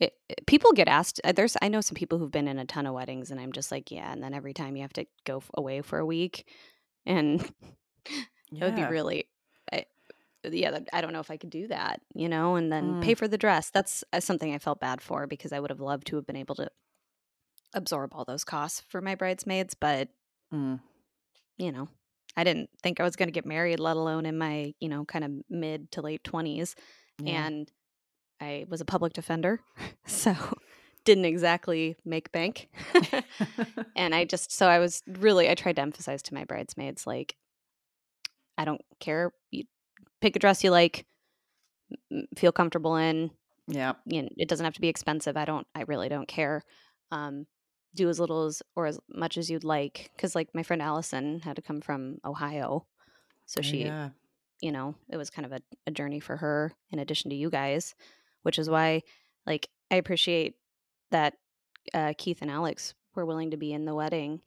[0.00, 1.20] It, it- people get asked.
[1.24, 3.52] uh, There's, I know some people who've been in a ton of weddings, and I'm
[3.52, 4.12] just like, yeah.
[4.12, 6.46] And then every time you have to go f- away for a week,
[7.06, 7.40] and
[8.06, 9.28] it would be really,
[9.72, 9.84] I,
[10.44, 10.78] yeah.
[10.92, 12.54] I don't know if I could do that, you know.
[12.56, 13.02] And then Mm.
[13.02, 13.70] pay for the dress.
[13.70, 16.36] That's uh, something I felt bad for because I would have loved to have been
[16.36, 16.68] able to
[17.74, 20.08] absorb all those costs for my bridesmaids, but
[20.54, 20.80] Mm.
[21.58, 21.88] you know,
[22.36, 25.04] I didn't think I was going to get married, let alone in my, you know,
[25.04, 26.74] kind of mid to late 20s.
[27.20, 27.46] Yeah.
[27.46, 27.70] And
[28.40, 29.60] I was a public defender,
[30.06, 30.34] so
[31.04, 32.68] didn't exactly make bank.
[33.96, 37.36] and I just, so I was really, I tried to emphasize to my bridesmaids, like,
[38.56, 39.32] I don't care.
[39.50, 39.64] You
[40.20, 41.06] pick a dress you like,
[42.36, 43.30] feel comfortable in.
[43.66, 43.92] yeah.
[44.04, 45.36] You know, it doesn't have to be expensive.
[45.36, 46.62] I don't, I really don't care.
[47.10, 47.46] Um,
[47.94, 50.10] do as little as or as much as you'd like.
[50.18, 52.86] Cause like my friend Allison had to come from Ohio.
[53.46, 54.10] So Oh, she, yeah.
[54.60, 57.48] you know, it was kind of a, a journey for her in addition to you
[57.48, 57.94] guys,
[58.42, 59.02] which is why,
[59.46, 60.54] like, I appreciate
[61.10, 61.34] that
[61.94, 64.40] uh, Keith and Alex were willing to be in the wedding.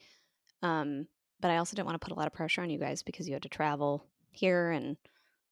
[0.61, 1.07] Um,
[1.39, 3.27] but I also didn't want to put a lot of pressure on you guys because
[3.27, 4.95] you had to travel here and,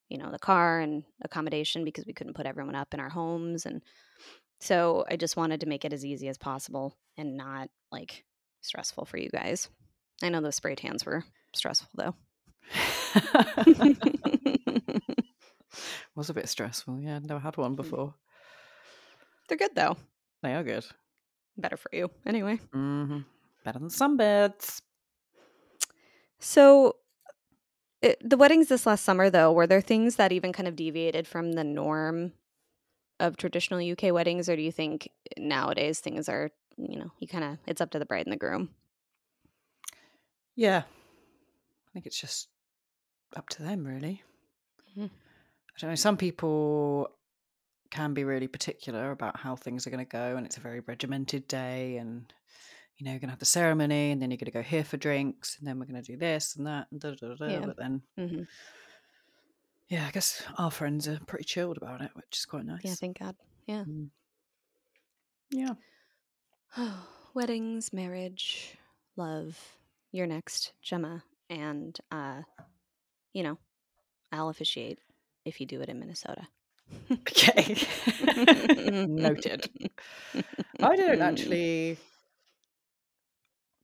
[0.07, 3.65] you know, the car and accommodation because we couldn't put everyone up in our homes.
[3.65, 3.81] And
[4.59, 8.23] so I just wanted to make it as easy as possible and not like
[8.61, 9.69] stressful for you guys.
[10.21, 11.23] I know those spray tans were
[11.53, 12.15] stressful though.
[16.15, 16.99] was a bit stressful.
[16.99, 18.13] Yeah, I'd never had one before.
[19.49, 19.97] They're good though.
[20.41, 20.85] They are good.
[21.57, 22.09] Better for you.
[22.25, 22.59] Anyway.
[22.71, 23.19] hmm
[23.65, 24.81] Better than sunbeds.
[26.39, 26.95] So,
[28.01, 31.27] it, the weddings this last summer, though, were there things that even kind of deviated
[31.27, 32.31] from the norm
[33.19, 37.43] of traditional UK weddings, or do you think nowadays things are, you know, you kind
[37.43, 38.69] of, it's up to the bride and the groom?
[40.55, 40.83] Yeah.
[40.87, 42.47] I think it's just
[43.35, 44.23] up to them, really.
[44.97, 45.09] Mhm.
[45.09, 45.95] I don't know.
[45.95, 47.09] Some people
[47.91, 50.79] can be really particular about how things are going to go, and it's a very
[50.81, 52.31] regimented day, and
[52.97, 54.83] you know, you're going to have the ceremony, and then you're going to go here
[54.83, 57.47] for drinks, and then we're going to do this and that, and da da da.
[57.47, 57.65] Yeah.
[57.65, 58.41] But then, Mm-hmm.
[59.87, 62.81] yeah, I guess our friends are pretty chilled about it, which is quite nice.
[62.83, 63.35] Yeah, thank God.
[63.67, 63.85] Yeah.
[63.87, 64.09] Mm.
[65.51, 65.73] Yeah.
[67.33, 68.75] Weddings, marriage,
[69.15, 69.57] love.
[70.11, 71.23] You're next, Gemma.
[71.49, 72.41] And, uh,
[73.33, 73.57] you know,
[74.31, 74.99] I'll officiate
[75.45, 76.47] if you do it in Minnesota.
[77.11, 77.75] Okay.
[79.07, 79.69] Noted.
[80.79, 81.97] I don't actually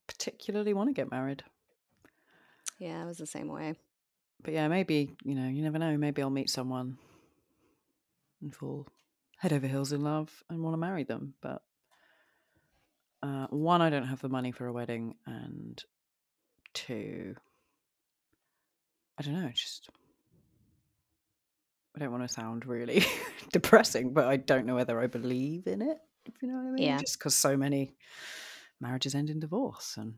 [0.07, 1.43] particularly want to get married.
[2.79, 3.75] Yeah, it was the same way.
[4.43, 5.97] But yeah, maybe, you know, you never know.
[5.97, 6.97] Maybe I'll meet someone
[8.41, 8.87] and fall
[9.37, 11.33] head over heels in love and want to marry them.
[11.41, 11.61] But
[13.23, 15.15] uh, one, I don't have the money for a wedding.
[15.25, 15.83] And
[16.73, 17.35] two,
[19.17, 19.49] I don't know.
[19.53, 19.89] Just,
[21.95, 23.05] I don't want to sound really
[23.53, 26.71] depressing, but I don't know whether I believe in it, if you know what I
[26.71, 26.85] mean.
[26.85, 26.99] Yeah.
[26.99, 27.95] Just because so many
[28.81, 29.95] marriages end in divorce.
[29.97, 30.15] And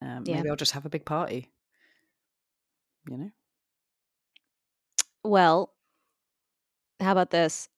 [0.00, 0.36] um, Yeah.
[0.36, 1.52] maybe I'll just have a big party,
[3.10, 3.30] you know?
[5.22, 5.74] Well,
[7.00, 7.68] how about this?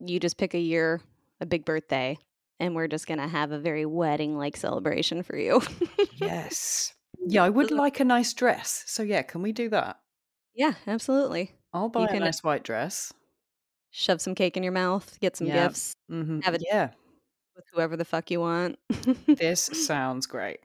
[0.00, 1.00] You just pick a year,
[1.40, 2.18] a big birthday,
[2.58, 5.60] and we're just going to have a very wedding like celebration for you.
[6.14, 6.92] Yes.
[7.28, 8.84] Yeah, I would like a nice dress.
[8.86, 9.98] So yeah, can we do that?
[10.56, 11.52] Yeah, absolutely.
[11.72, 13.12] I'll buy a can- nice white dress.
[13.90, 15.68] Shove some cake in your mouth, get some Yeah.
[15.68, 16.90] gifts hmm Have it- Yeah,
[17.54, 18.78] with whoever the fuck you want.
[19.26, 20.60] this sounds great.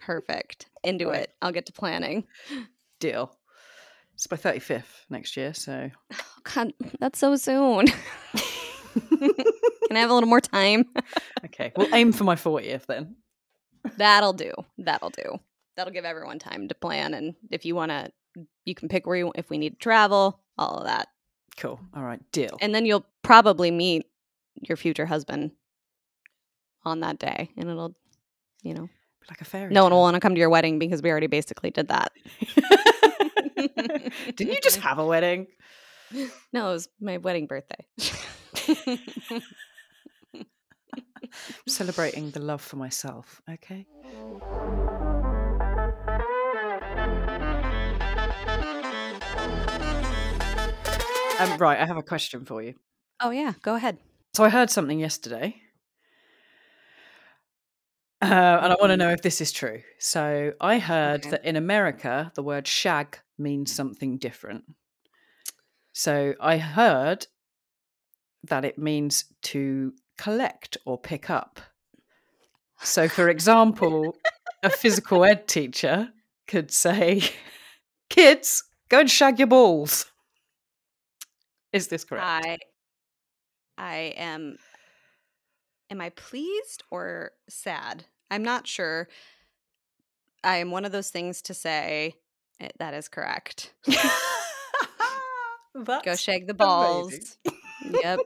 [0.00, 0.66] Perfect.
[0.84, 1.22] Into Right.
[1.22, 1.32] it.
[1.42, 2.24] I'll get to planning.
[3.00, 3.36] Deal.
[4.14, 7.86] It's my thirty fifth next year, so Oh God, that's so soon.
[9.08, 10.84] Can I have a little more time?
[11.44, 13.16] Okay, we'll aim for my 40th then.
[13.98, 14.52] That'll do.
[14.78, 15.38] That'll do.
[15.76, 17.14] That'll give everyone time to plan.
[17.14, 18.10] And if you want to,
[18.64, 21.08] you can pick where you, if we need to travel, all of that.
[21.56, 21.80] Cool.
[21.94, 22.56] All right, deal.
[22.60, 24.06] And then you'll probably meet
[24.60, 25.52] your future husband
[26.84, 27.50] on that day.
[27.56, 27.94] And it'll,
[28.62, 28.88] you know,
[29.28, 29.72] like a fairy.
[29.72, 32.12] no one will want to come to your wedding because we already basically did that.
[34.36, 35.46] Didn't you just have a wedding?
[36.52, 37.84] No, it was my wedding birthday.
[41.66, 43.42] Celebrating the love for myself.
[43.50, 43.86] Okay.
[51.38, 52.74] Um, right, I have a question for you.
[53.20, 53.52] oh, yeah.
[53.62, 53.98] Go ahead.
[54.34, 55.56] So I heard something yesterday,
[58.22, 59.80] uh, and I want to know if this is true.
[59.98, 61.30] So I heard Okay.
[61.30, 64.64] that in America, the word shag means something different.
[65.92, 67.26] So I heard
[68.44, 71.60] that it means to collect or pick up.
[72.82, 74.16] So, for example,
[74.62, 76.10] a physical ed teacher
[76.46, 77.22] could say,
[78.10, 80.06] Kids, go and shag your balls.
[81.76, 82.24] Is this correct?
[82.24, 82.58] I
[83.76, 84.56] I am
[85.90, 88.06] am I pleased or sad?
[88.30, 89.08] I'm not sure.
[90.42, 92.14] I am one of those things to say
[92.60, 93.74] eh, that is correct.
[96.04, 97.36] Go shag the balls.
[98.02, 98.20] yep.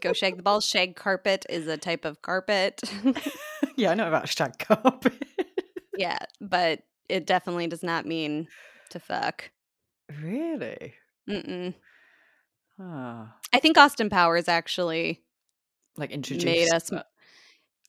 [0.00, 0.66] Go shag the balls.
[0.66, 2.82] Shag carpet is a type of carpet.
[3.76, 5.22] yeah, I know about shag carpet.
[5.96, 8.48] yeah, but it definitely does not mean
[8.90, 9.50] to fuck.
[10.20, 10.94] really?
[11.28, 11.74] Mm-mm.
[12.78, 15.22] I think Austin Powers actually
[15.96, 16.44] like introduced.
[16.46, 16.90] made us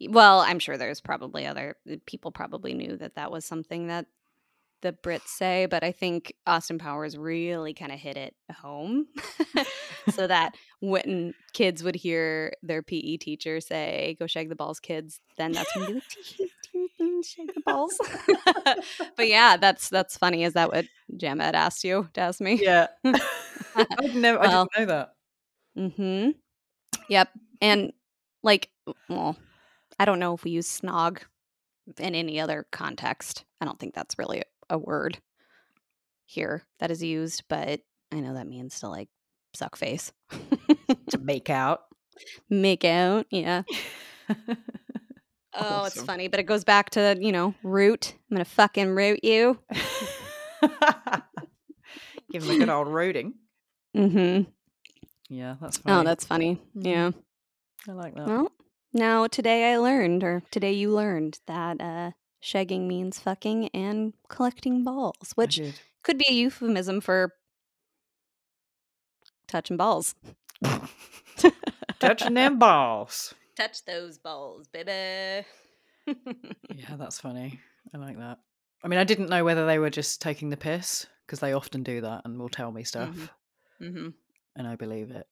[0.09, 4.05] well i'm sure there's probably other uh, people probably knew that that was something that
[4.81, 9.07] the brits say but i think austin powers really kind of hit it home
[10.13, 15.19] so that when kids would hear their pe teacher say go shag the balls kids
[15.37, 15.93] then that's when be
[16.39, 16.49] like
[17.23, 17.97] shag the balls
[19.15, 20.85] but yeah that's that's funny is that what
[21.21, 22.87] had asked you to ask me Yeah.
[23.03, 25.13] I'd never, I Well, didn't know that.
[25.77, 26.29] Mm-hmm.
[27.09, 27.29] Yep.
[27.61, 27.93] And
[28.43, 28.69] like,
[29.09, 29.37] well,
[29.99, 31.21] I don't know if we use snog
[31.97, 33.45] in any other context.
[33.61, 35.17] I don't think that's really a word
[36.25, 39.09] here that is used, but I know that means to like
[39.53, 40.11] suck face.
[41.09, 41.81] To make out.
[42.49, 43.27] Make out.
[43.29, 43.63] Yeah.
[45.59, 48.13] Oh, it's funny, but it goes back to, you know, root.
[48.29, 49.59] I'm going to fucking root you.
[52.31, 53.33] Give him a good old rooting.
[53.95, 54.49] Mm-hmm.
[55.29, 55.95] Yeah, that's funny.
[55.99, 56.61] Oh, that's funny.
[56.77, 56.85] Mm.
[56.85, 57.11] Yeah.
[57.87, 58.27] I like that.
[58.27, 58.51] Well,
[58.93, 62.11] now today I learned, or today you learned, that uh,
[62.43, 65.61] shagging means fucking and collecting balls, which
[66.03, 67.33] could be a euphemism for
[69.47, 70.15] touching balls.
[71.99, 73.33] Touching them balls.
[73.57, 75.45] Touch those balls, baby.
[76.05, 77.59] Yeah, that's funny.
[77.93, 78.37] I like that.
[78.83, 81.83] I mean, I didn't know whether they were just taking the piss because they often
[81.83, 83.33] do that and will tell me stuff,
[83.81, 84.09] mm-hmm.
[84.55, 85.27] and I believe it.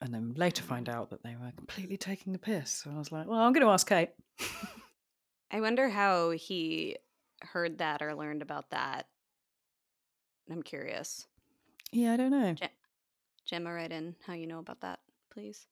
[0.00, 2.70] And then later find out that they were completely taking the piss.
[2.70, 4.10] So I was like, well, I'm going to ask Kate.
[5.52, 6.96] I wonder how he
[7.42, 9.06] heard that or learned about that.
[10.50, 11.26] I'm curious.
[11.92, 12.56] yeah, I don't know.
[13.44, 14.98] Gemma, write in how you know about that,
[15.32, 15.66] please.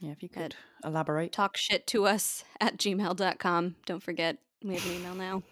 [0.00, 1.32] Yeah, if you could elaborate.
[1.32, 3.76] Talk shit to us at gmail.com.
[3.86, 5.42] Don't forget, we have an email now.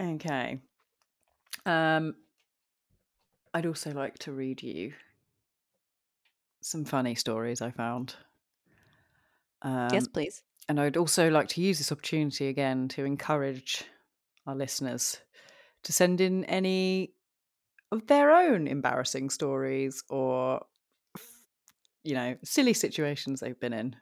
[0.14, 0.60] okay.
[1.64, 2.14] Um,
[3.54, 4.92] I'd also like to read you
[6.60, 8.14] some funny stories I found.
[9.62, 10.42] Um, yes, please.
[10.68, 13.84] And I'd also like to use this opportunity again to encourage
[14.46, 15.18] our listeners
[15.84, 17.12] to send in any
[17.90, 20.64] of their own embarrassing stories or,
[22.04, 23.96] you know, silly situations they've been in.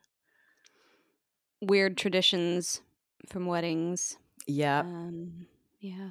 [1.62, 2.80] Weird traditions
[3.28, 4.16] from weddings.
[4.46, 4.80] Yeah.
[4.80, 5.46] Um,
[5.80, 6.10] yeah,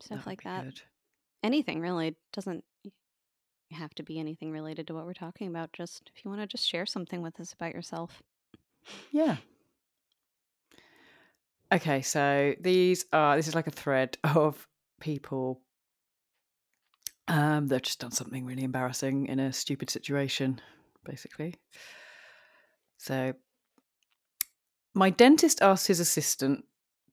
[0.00, 0.64] stuff would like that.
[0.64, 0.80] good.
[1.42, 2.64] Anything really doesn't
[3.72, 5.72] have to be anything related to what we're talking about.
[5.72, 8.22] Just if you want to just share something with us about yourself.
[9.10, 9.36] Yeah.
[11.72, 14.66] Okay, so these are this is like a thread of
[15.00, 15.60] people
[17.28, 20.60] um that have just done something really embarrassing in a stupid situation,
[21.04, 21.54] basically.
[22.98, 23.34] So
[24.94, 26.64] my dentist asked his assistant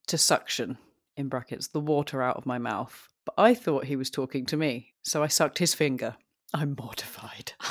[0.08, 0.78] to suction
[1.18, 4.58] in brackets the water out of my mouth, but I thought he was talking to
[4.58, 6.16] me, so I sucked his finger.
[6.54, 7.54] I'm mortified.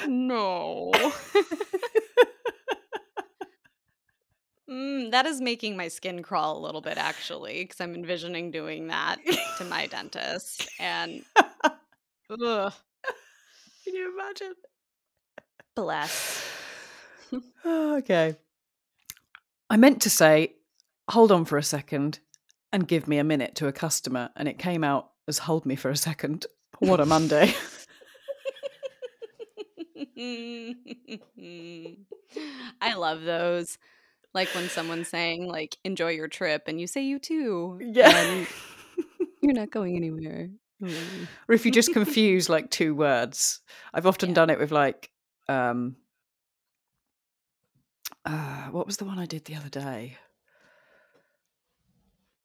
[0.08, 0.92] no.
[4.80, 8.86] Mm, that is making my skin crawl a little bit, actually, because I'm envisioning doing
[8.88, 9.18] that
[9.58, 10.68] to my dentist.
[10.78, 11.22] And
[12.30, 12.72] ugh,
[13.84, 14.54] Can you imagine?
[15.76, 16.46] bless.
[17.64, 18.34] Okay.
[19.68, 20.54] I meant to say,
[21.10, 22.18] hold on for a second
[22.72, 25.76] and give me a minute to a customer, and it came out as hold me
[25.76, 26.46] for a second.
[26.80, 27.54] What a Monday.
[32.80, 33.78] I love those.
[34.32, 37.78] Like when someone's saying, like, enjoy your trip, and you say you too.
[37.82, 38.44] Yeah.
[39.42, 40.50] You're not going anywhere.
[40.82, 41.26] Mm.
[41.48, 43.60] or if you just confuse like two words.
[43.92, 44.34] I've often Yeah.
[44.36, 45.10] done it with like
[45.48, 45.96] um
[48.24, 50.16] uh, what was the one I did the other day?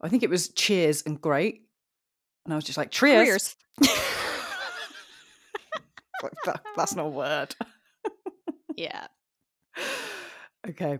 [0.01, 1.61] I think it was cheers and great.
[2.45, 3.25] And I was just like, cheers.
[3.27, 3.55] Careers.
[6.23, 7.55] Like, that- that's not a word.
[8.75, 9.07] Yeah.
[10.67, 10.99] Okay.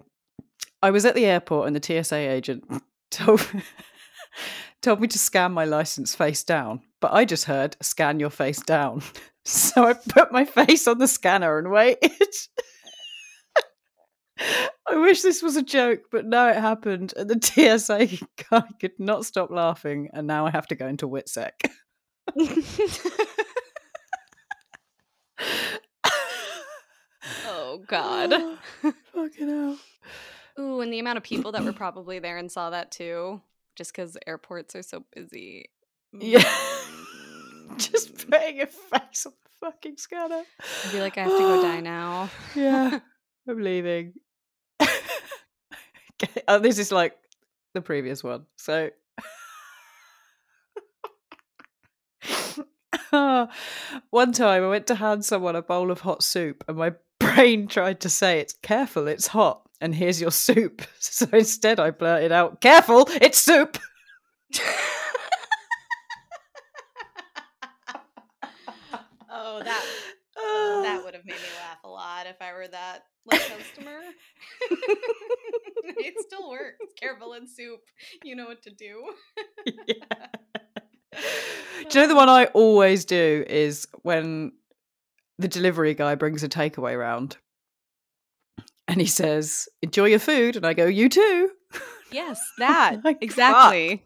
[0.85, 2.63] I was at the airport and the TSA agent
[3.09, 3.41] told
[4.83, 8.61] told me to scan my license face down, but I just heard scan your face
[8.61, 9.01] down.
[9.47, 12.09] So I put my face on the scanner and waited.
[14.89, 17.13] I wish this was a joke, but no, it happened.
[17.15, 18.07] And the TSA
[18.49, 21.51] guy could not stop laughing, and now I have to go into WITSEC.
[27.45, 28.33] oh God.
[29.13, 29.77] Fucking hell.
[30.85, 33.41] And the amount of people that were probably there and saw that too,
[33.75, 35.71] just because airports are so busy.
[36.13, 36.43] Yeah.
[36.43, 37.77] Mm.
[37.77, 40.43] Just putting your face on the fucking scanner.
[40.59, 42.29] I feel like I have to go die now.
[42.55, 42.99] Yeah,
[43.49, 44.13] I'm leaving.
[44.79, 46.43] okay.
[46.47, 47.17] Oh, this is like
[47.73, 48.45] the previous one.
[48.55, 48.91] So,
[54.11, 57.67] one time I went to hand someone a bowl of hot soup, and my brain
[57.67, 62.31] tried to say, "It's careful, it's hot, and here's your soup." So instead, I blurted
[62.31, 63.77] out, "Careful, it's soup."
[69.29, 69.85] oh, that
[70.37, 73.99] Oh, that would have made me laugh a lot if I were that like customer.
[75.97, 76.85] it still works.
[76.99, 77.79] Careful in soup.
[78.23, 79.13] You know what to do.
[79.87, 80.27] yeah.
[81.89, 84.51] Do you know the one I always do is when
[85.37, 87.37] the delivery guy brings a takeaway round
[88.87, 90.55] and he says, Enjoy your food.
[90.55, 91.51] And I go, You too.
[92.11, 94.03] Yes, that Like, exactly.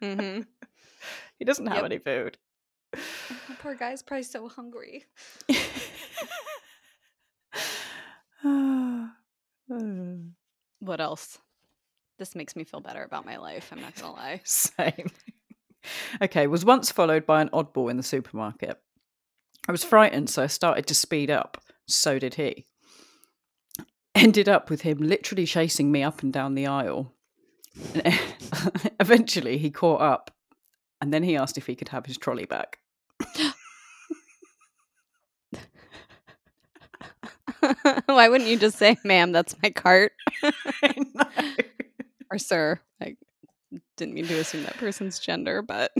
[0.00, 0.40] hmm
[1.38, 1.84] He doesn't have Yep.
[1.84, 2.38] any food.
[3.58, 5.04] poor guy's probably so hungry.
[10.80, 11.38] What else?
[12.18, 13.70] This makes me feel better about my life.
[13.72, 14.40] I'm not gonna lie.
[14.44, 15.10] Same.
[16.20, 18.80] okay, was once followed by an oddball in the supermarket.
[19.68, 21.62] I was frightened, so I started to speed up.
[21.86, 22.66] So did he.
[24.14, 27.12] Ended up with him literally chasing me up and down the aisle.
[28.04, 28.18] And
[29.00, 30.30] Eventually, he caught up,
[31.00, 32.78] and then he asked if he could have his trolley back.
[38.06, 40.12] Why wouldn't you just say, "Ma'am, that's my cart,"
[42.30, 42.80] or "Sir"?
[43.00, 43.16] I
[43.96, 45.92] didn't mean to assume that person's gender, but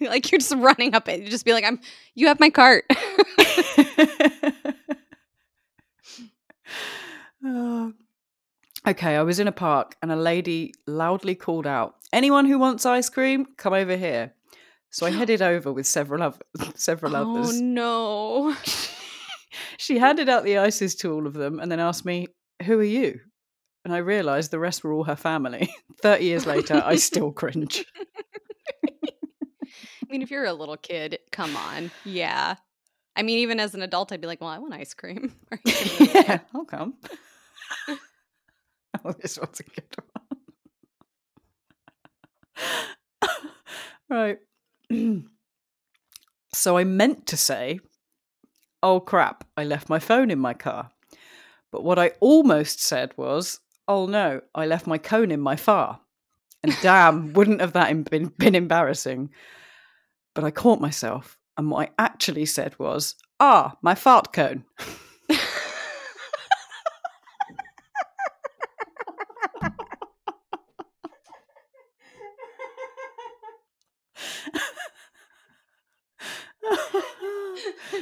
[0.00, 1.20] like you're just running up it.
[1.20, 1.80] You just be like, "I'm.
[2.14, 2.84] You have my cart."
[8.84, 12.84] Okay, I was in a park and a lady loudly called out, "Anyone who wants
[12.84, 14.34] ice cream, come over here."
[14.90, 16.38] So I headed over with several other,
[16.74, 17.58] several oh others.
[17.58, 18.56] Oh no!
[19.76, 22.28] She handed out the ices to all of them and then asked me,
[22.64, 23.20] "Who are you?"
[23.84, 25.72] And I realised the rest were all her family.
[26.02, 27.84] Thirty years later, I still cringe.
[28.84, 32.56] I mean, if you're a little kid, come on, yeah.
[33.14, 35.58] I mean, even as an adult, I'd be like, "Well, I want ice cream." Are
[35.64, 36.94] you giving me yeah, I'll come.
[39.04, 40.38] Oh, this one's a good one.
[44.08, 44.38] right.
[46.54, 47.80] so I meant to say,
[48.82, 50.90] oh crap, I left my phone in my car.
[51.70, 56.00] But what I almost said was, oh no, I left my cone in my far.
[56.62, 59.30] And damn, wouldn't have that been, been embarrassing.
[60.34, 61.38] But I caught myself.
[61.56, 64.64] And what I actually said was, ah, my fart cone.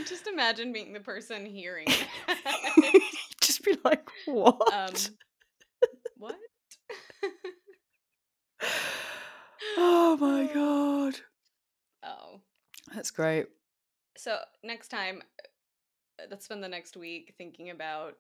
[0.07, 1.86] Just imagine being the person hearing.
[3.40, 4.61] Just be like, what?
[4.72, 4.92] um,
[6.16, 6.36] what?
[9.76, 11.20] oh my god.
[12.03, 12.40] Oh,
[12.92, 13.46] That's great.
[14.16, 15.22] so next time,
[16.20, 18.14] uh, let's spend the next week thinking about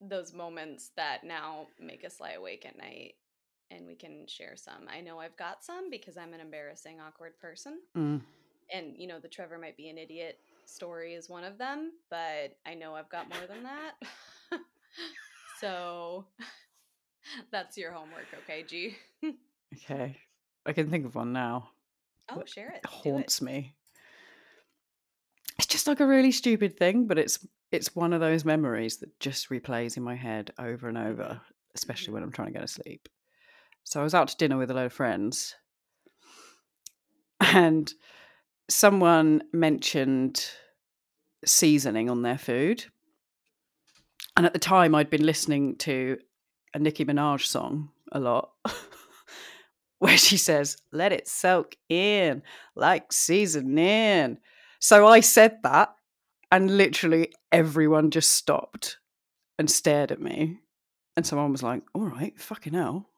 [0.00, 3.14] those moments that now make us lie awake at night
[3.70, 4.86] and we can share some.
[4.88, 7.80] I know I've got some because I'm an embarrassing, awkward person.
[7.96, 8.20] Mm.
[8.72, 10.38] And, you know, the Trevor might be an idiot
[10.68, 13.94] story is one of them, but I know I've got more than that.
[15.60, 16.26] so
[17.50, 18.96] that's your homework, okay, G?
[19.74, 20.16] Okay.
[20.64, 21.70] I can think of one now.
[22.30, 22.80] Oh, that share it.
[22.82, 22.86] It.
[22.86, 23.74] haunts me.
[25.58, 29.18] It's just like a really stupid thing, but it's it's one of those memories that
[29.20, 31.40] just replays in my head over and over,
[31.74, 32.14] especially Mhm.
[32.14, 33.08] when I'm trying to go to sleep.
[33.84, 35.56] So I was out to dinner with a load of friends,
[37.40, 37.92] and
[38.68, 40.44] someone mentioned
[41.44, 42.84] seasoning on their food.
[44.36, 46.18] And at the time, I'd been listening to
[46.74, 48.50] a Nicki Minaj song a lot,
[49.98, 52.42] where she says, Let it soak in
[52.74, 54.38] like seasoning.
[54.78, 55.94] So I said that,
[56.52, 58.98] and literally everyone just stopped
[59.58, 60.58] and stared at me.
[61.16, 63.08] And someone was like, All right, fucking hell.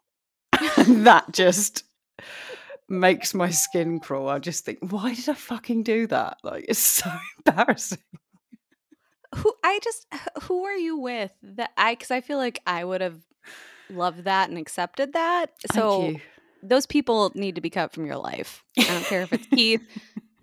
[0.86, 1.84] that just
[2.88, 4.28] makes my skin crawl.
[4.28, 6.38] I just think, why did I fucking do that?
[6.42, 7.10] Like, it's so
[7.46, 7.98] embarrassing.
[9.34, 10.06] Who I just
[10.44, 13.20] who are you with that I cuz I feel like I would have
[13.90, 15.50] loved that and accepted that.
[15.74, 16.22] So Thank you.
[16.62, 18.64] those people need to be cut from your life.
[18.78, 19.82] I don't care if it's Keith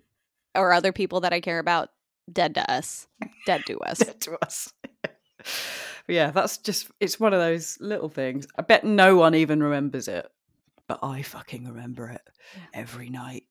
[0.54, 1.88] or other people that I care about
[2.32, 3.08] dead to us.
[3.44, 3.98] Dead to us.
[3.98, 4.72] Dead to us.
[6.06, 8.46] Yeah, that's just it's one of those little things.
[8.56, 10.30] I bet no one even remembers it.
[10.88, 12.22] But I fucking remember it
[12.72, 13.44] every night.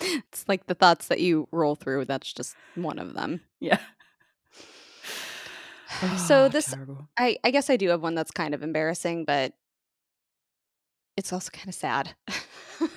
[0.00, 2.04] it's like the thoughts that you roll through.
[2.06, 3.40] That's just one of them.
[3.60, 3.78] Yeah.
[6.18, 7.08] So this- terrible.
[7.16, 9.52] I, I guess I do have one that's kind of embarrassing, but
[11.16, 12.14] it's also kind of sad.
[12.80, 12.88] you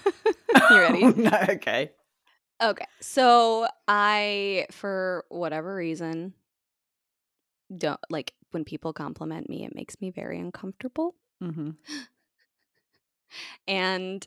[0.71, 1.03] ready?
[1.05, 1.91] No, okay.
[2.61, 2.85] Okay.
[2.99, 6.33] So I, for whatever reason,
[7.75, 11.15] don't like when people compliment me, it makes me very uncomfortable.
[11.41, 11.71] hmm
[13.67, 14.25] And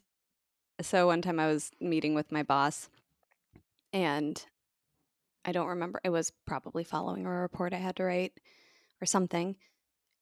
[0.83, 2.89] so one time I was meeting with my boss
[3.93, 4.45] and
[5.45, 8.33] I don't remember it was probably following a report I had to write
[9.01, 9.57] or something.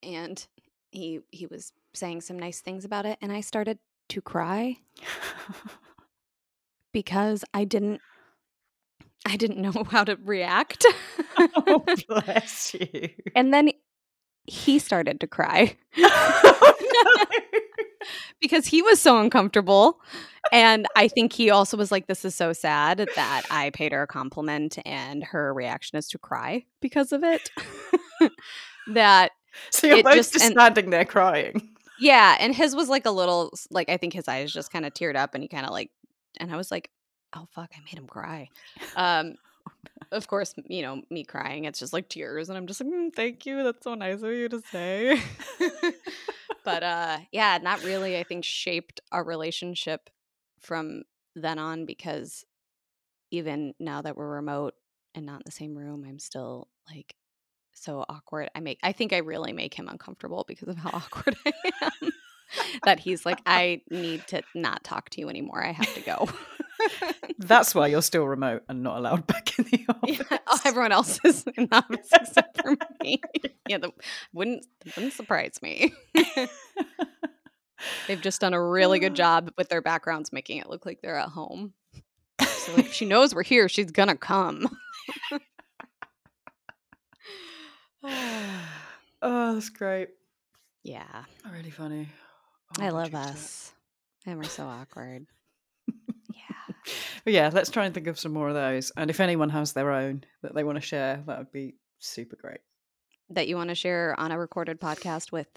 [0.03, 0.47] And
[0.91, 3.79] he he was saying some nice things about it and I started
[4.11, 4.77] to cry
[6.93, 8.01] because I didn't
[9.27, 10.87] I didn't know how to react.
[11.39, 13.11] oh, bless you.
[13.35, 13.71] and then
[14.49, 15.77] he started to cry.
[18.41, 20.01] Because he was so uncomfortable.
[20.53, 24.03] And I think he also was like, This is so sad that I paid her
[24.03, 27.51] a compliment and her reaction is to cry because of it.
[28.93, 29.33] that,
[29.71, 31.69] so you're It both just- just and- standing there crying.
[31.99, 32.37] yeah.
[32.39, 35.17] And his was like a little, like, I think his eyes just kind of teared
[35.17, 35.91] up and he kind of like,
[36.39, 36.91] and I was like,
[37.35, 38.49] Oh, fuck, I made him cry.
[38.97, 39.35] Um,
[40.13, 42.49] of course, you know, me crying, it's just like tears.
[42.49, 43.63] And I'm just like, "Mm, Thank you.
[43.63, 45.21] That's so nice of you to say.
[46.65, 50.11] but uh yeah not really i think shaped our relationship
[50.61, 51.03] from
[51.35, 52.45] then on because
[53.31, 54.75] even now that we're remote
[55.15, 57.15] and not in the same room i'm still like
[57.73, 61.37] so awkward i make i think i really make him uncomfortable because of how awkward
[61.47, 62.11] i am
[62.85, 66.29] that he's like i need to not talk to you anymore i have to go
[67.39, 70.21] That's why you're still remote and not allowed back in the office.
[70.31, 73.21] yeah, everyone else is in the office except for me
[73.69, 73.91] yeah that
[74.33, 74.65] wouldn't
[74.97, 75.93] wouldn't surprise me
[78.09, 81.17] They've just done a really good job with their backgrounds, making it look like they're
[81.17, 81.75] at home.
[82.41, 84.67] So like, if she knows we're here, she's gonna come.
[89.23, 90.09] oh, that's great.
[90.83, 92.09] yeah, Really funny.
[92.81, 93.73] Oh, I love us,
[94.27, 95.27] and we're so awkward.
[96.87, 96.93] Yeah,
[97.25, 98.91] But yeah, let's try and think of some more of those.
[98.97, 102.37] And if anyone has their own that they want to share, that would be super
[102.37, 102.61] great.
[103.31, 105.49] that you want to share on a recorded podcast with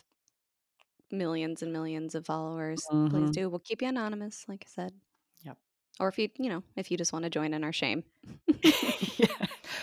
[1.09, 3.31] millions and millions of followers, please Mhm.
[3.33, 3.49] do.
[3.49, 4.93] We'll keep you anonymous, like I said.
[5.45, 5.57] Yep.
[5.99, 8.03] Or if you, you know, if you just want to join in our shame,
[8.47, 9.27] yeah.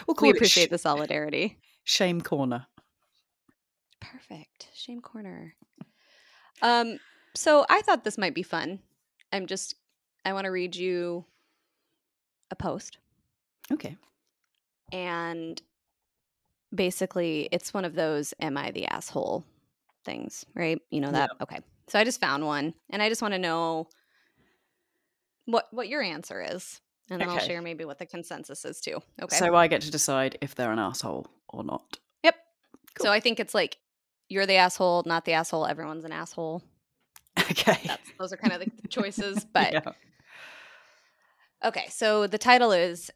[0.06, 1.58] We'll we appreciate sh- the solidarity.
[1.84, 2.66] Shame Corner.
[4.00, 4.68] Perfect.
[4.74, 5.54] Shame corner.
[6.62, 6.98] Um,
[7.34, 8.80] so I thought this might be fun.
[9.32, 9.74] I'm just
[10.24, 11.24] I want to read you
[12.50, 12.98] a post
[13.70, 13.96] Okay.
[14.92, 15.60] and
[16.74, 19.44] basically it's one of those am I the asshole
[20.04, 20.80] things, right?
[20.90, 21.30] You know that?
[21.40, 21.60] Okay.
[21.88, 23.88] So I just found one and I just want to know
[25.46, 26.80] what what your answer is.
[27.10, 29.00] And then I'll share maybe what the consensus is too.
[29.22, 29.36] Okay.
[29.36, 31.98] So I get to decide if they're an asshole or not.
[32.22, 32.34] yep.
[32.94, 33.06] cool.
[33.06, 33.78] So I think it's like
[34.28, 36.62] you're the asshole, not the asshole, everyone's an asshole.
[37.52, 37.80] Okay.
[37.86, 39.92] That's those are kind of the choices, but Yeah.
[41.64, 43.10] Okay, so the title is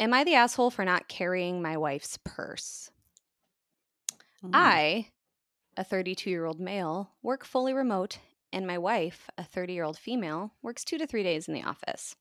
[0.00, 2.90] Am I the asshole for not carrying my wife's purse?
[4.44, 4.50] Mm.
[4.52, 5.08] I,
[5.76, 8.18] a 32 year old male, work fully remote,
[8.52, 11.64] and my wife, a 30 year old female, works two to three days in the
[11.64, 12.14] office.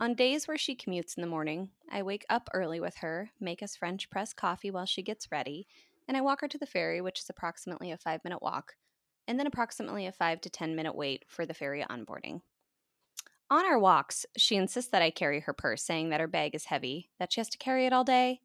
[0.00, 3.62] On days where she commutes in the morning, I wake up early with her, make
[3.62, 5.66] us French press coffee while she gets ready,
[6.06, 8.76] and I walk her to the ferry, which is approximately a five minute walk,
[9.28, 12.40] and then approximately a five to 10 minute wait for the ferry onboarding.
[13.50, 16.64] On our walks, she insists that I carry her purse, saying that her bag is
[16.64, 18.40] heavy, that she has to carry it all day,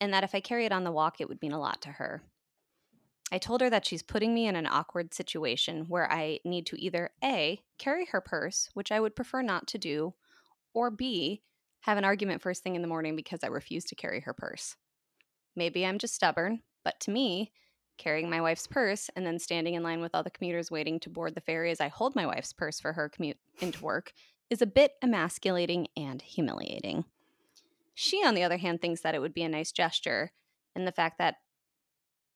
[0.00, 1.90] and that if I carry it on the walk, it would mean a lot to
[1.90, 2.22] her.
[3.32, 6.80] I told her that she's putting me in an awkward situation where I need to
[6.80, 10.14] either A, carry her purse, which I would prefer not to do,
[10.74, 11.42] or B,
[11.80, 14.76] have an argument first thing in the morning because I refuse to carry her purse.
[15.56, 17.52] Maybe I'm just stubborn, but to me,
[17.98, 21.10] carrying my wife's purse and then standing in line with all the commuters waiting to
[21.10, 24.12] board the ferry as I hold my wife's purse for her commute into work
[24.50, 27.04] is a bit emasculating and humiliating.
[27.94, 30.30] She, on the other hand, thinks that it would be a nice gesture,
[30.74, 31.36] and the fact that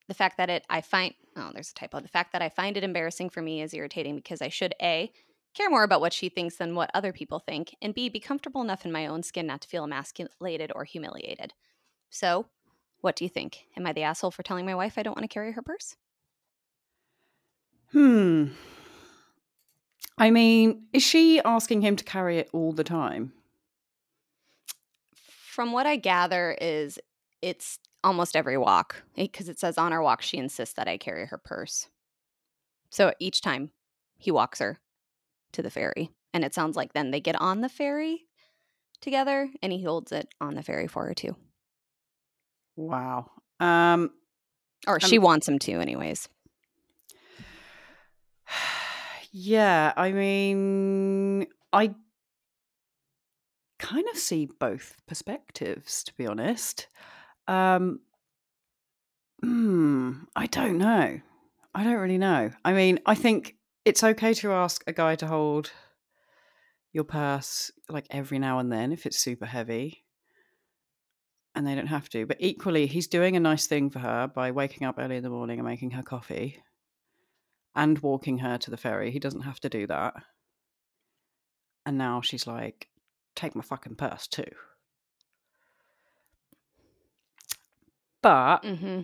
[0.09, 2.77] the fact that it I find oh there's a typo the fact that I find
[2.77, 5.13] it embarrassing for me is irritating because I should a
[5.55, 8.63] care more about what she thinks than what other people think, and b be comfortable
[8.63, 11.53] enough in my own skin not to feel emasculated or humiliated.
[12.09, 12.47] So,
[13.01, 13.67] what do you think?
[13.77, 15.97] Am I the asshole for telling my wife I don't want to carry her purse?
[17.93, 18.49] Hmm.
[20.19, 23.33] I mean, is she asking him to carry it all the time?
[25.15, 26.99] From what I gather is
[27.43, 31.27] it's almost every walk because it says on our walk she insists that I carry
[31.27, 31.89] her purse.
[32.91, 33.71] So each time
[34.19, 34.79] he walks her
[35.53, 38.27] to the ferry and it sounds like then they get on the ferry
[39.01, 41.37] together and he holds it on the ferry for her too.
[42.77, 43.31] Wow.
[43.59, 44.11] Um
[44.87, 46.29] Or she wants him to anyways.
[49.33, 51.95] yeah, I mean, I
[53.79, 56.89] kind of see both perspectives to be honest.
[57.49, 58.01] Um
[59.43, 61.21] hmm, I don't know.
[61.75, 62.51] I don't really know.
[62.65, 65.73] I mean, I think it's okay to ask a guy to hold
[66.93, 70.05] your purse like every now and then if it's super heavy
[71.55, 72.27] and they don't have to.
[72.27, 75.31] But equally, he's doing a nice thing for her by waking up early in the
[75.31, 76.63] morning and making her coffee
[77.75, 79.11] and walking her to the ferry.
[79.11, 80.15] He doesn't have to do that.
[81.87, 82.89] And now she's like,
[83.35, 84.45] take my fucking purse too.
[88.23, 89.01] But Mm-hmm.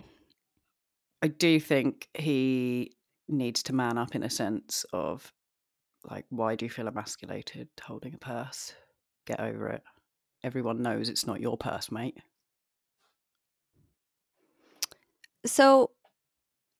[1.23, 2.91] I do think he
[3.27, 5.33] needs to man up in a sense of
[6.09, 8.73] like, why do you feel emasculated holding a purse?
[9.25, 9.83] Get over it.
[10.43, 12.17] Everyone knows it's not your purse, mate.
[15.45, 15.91] So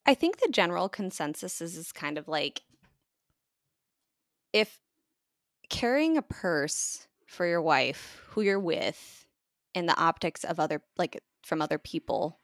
[0.05, 2.62] I think the general consensus is, is kind of like
[4.53, 4.80] if
[5.70, 9.26] carrying a purse for your wife who you're with
[9.76, 12.39] and the optics of other like from other people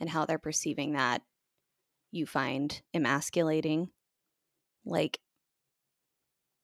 [0.00, 1.22] and how they're perceiving that
[2.10, 3.90] you find emasculating
[4.84, 5.18] like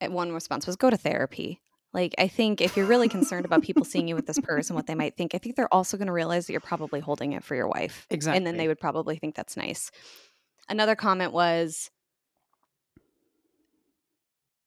[0.01, 1.61] eh, one response was go to therapy
[1.99, 4.77] like i think if you're really concerned about people seeing you with this purse and
[4.77, 7.33] what they might think i think they're also going to realize that you're probably holding
[7.33, 8.37] it for your wife Exactly.
[8.37, 9.91] and then they would probably think that's nice.
[10.69, 11.91] Another comment was,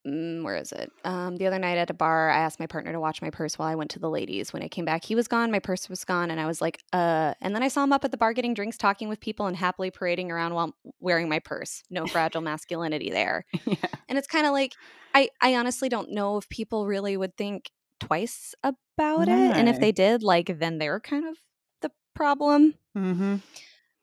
[0.06, 0.92] mm, where is it?
[1.04, 3.58] Um, the other night at a bar, I asked my partner to watch my purse
[3.58, 4.54] while I went to the ladies.
[4.54, 5.52] When I came back, he was gone.
[5.52, 7.34] My purse was gone, and I was like, uh.
[7.42, 9.56] And then I saw him up at the bar getting drinks, talking with people, and
[9.56, 11.84] happily parading around while wearing my purse.
[11.90, 13.46] No fragile masculinity there.
[13.66, 13.76] yeah.
[14.10, 14.74] And it's kind of like,
[15.14, 19.80] I, I honestly don't know if people really would think twice about it, and if
[19.80, 21.36] they did, like, then they're kind of
[21.82, 22.76] the problem.
[22.98, 23.38] Mm-hmm.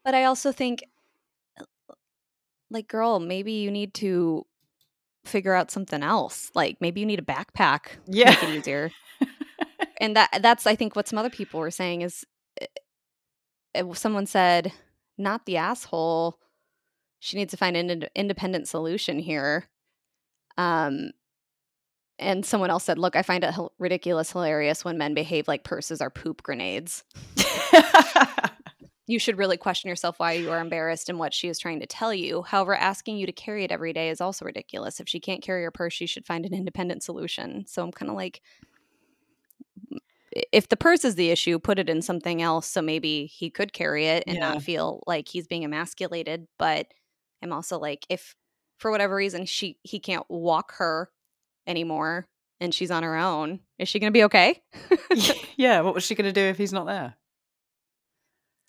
[0.05, 0.84] But I also think,
[2.70, 4.46] like, girl, maybe you need to
[5.29, 6.51] figure out something else.
[6.55, 7.83] Like, maybe you need a backpack.
[7.85, 8.31] to Yeah.
[8.31, 8.91] Make it easier.
[10.01, 12.24] and that that's I think what some other people were saying is,
[12.61, 12.66] eh,
[13.74, 14.72] eh, someone said,
[15.16, 16.39] not the asshole.
[17.20, 19.68] She needs to find an ind- independent solution here.
[20.57, 21.11] Um,
[22.20, 25.62] and someone else said, "Look, I find it hil- ridiculous, hilarious when men behave like
[25.64, 27.05] purses are poop grenades."
[29.09, 31.86] you should really question yourself why you are embarrassed and what she is trying to
[31.86, 32.42] tell you.
[32.42, 35.00] However, asking you to carry it every day is also ridiculous.
[35.00, 37.64] If she can't carry her purse, she should find an independent solution.
[37.66, 38.42] So I'm kind of like,
[40.52, 43.72] if the purse is the issue, put it in something else so maybe he could
[43.72, 44.50] carry it and Yeah.
[44.52, 46.46] not feel like he's being emasculated.
[46.59, 46.92] But
[47.42, 48.34] I'm also like, if
[48.78, 51.11] for whatever reason she he can't walk her
[51.66, 52.28] anymore
[52.61, 54.62] and she's on her own, is she going to be okay?
[55.56, 55.80] yeah.
[55.80, 57.14] What was she going to do if he's not there?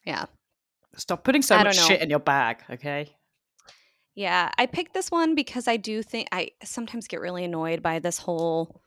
[0.05, 0.25] Yeah.
[0.95, 3.15] Stop putting so I much shit in your bag, okay?
[4.15, 7.99] Yeah, I picked this one because I do think I sometimes get really annoyed by
[7.99, 8.81] this whole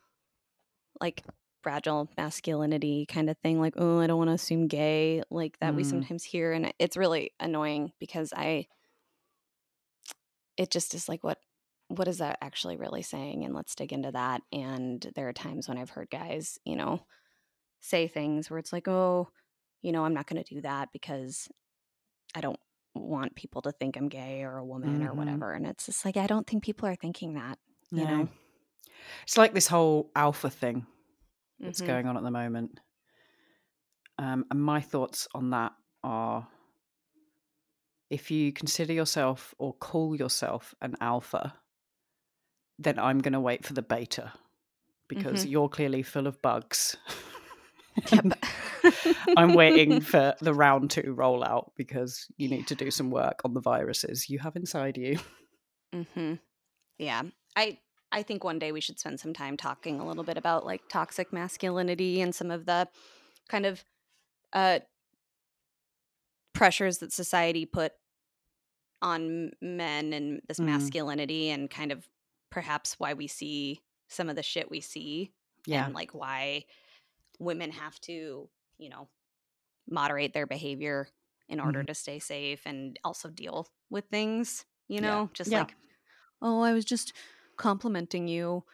[1.01, 1.23] like
[1.63, 5.73] fragile masculinity kind of thing like oh i don't want to assume gay like that
[5.73, 5.89] we Mm.
[5.89, 8.67] sometimes hear and it's really annoying because i
[10.57, 11.39] it just is like what
[11.87, 15.69] what is that actually really saying and let's dig into that and there are times
[15.69, 17.05] when i've heard guys you know
[17.79, 19.29] say things where it's like oh
[19.83, 21.47] you know i'm not going to do that because
[22.33, 22.59] i don't
[22.95, 25.17] want people to think i'm gay or a woman or Mhm.
[25.17, 27.59] whatever and it's just like i don't think people are thinking that
[27.91, 28.17] you No.
[28.23, 28.29] know
[29.23, 30.85] It's like this whole alpha thing
[31.59, 31.87] that's Mhm.
[31.87, 32.79] going on at the moment.
[34.17, 35.73] Um, and my thoughts on that
[36.03, 36.47] are
[38.09, 41.53] if you consider yourself or call yourself an alpha,
[42.77, 44.33] then I'm going to wait for the beta
[45.07, 45.49] because Mhm.
[45.49, 46.95] you're clearly full of bugs.
[48.11, 48.33] Yep.
[49.37, 53.53] I'm waiting for the round two rollout because you need to do some work on
[53.53, 55.19] the viruses you have inside you.
[56.15, 56.33] hmm
[56.97, 57.23] Yeah,
[57.55, 57.77] I
[58.11, 60.81] I think one day we should spend some time talking a little bit about like
[60.89, 62.87] toxic masculinity and some of the
[63.49, 63.83] kind of
[64.53, 64.79] uh
[66.53, 67.93] pressures that society put
[69.01, 70.65] on men and this Mm.
[70.65, 72.07] masculinity and kind of
[72.49, 75.33] perhaps why we see some of the shit we see
[75.65, 75.85] Yeah.
[75.85, 76.65] and like why
[77.39, 79.09] women have to, you know,
[79.89, 81.07] moderate their behavior
[81.49, 85.05] in order to stay safe and also deal with things, you Mm-hmm.
[85.05, 85.21] Yeah.
[85.21, 85.59] know, just Yeah.
[85.59, 85.75] like,
[86.41, 87.13] oh, I was just
[87.57, 88.65] complimenting you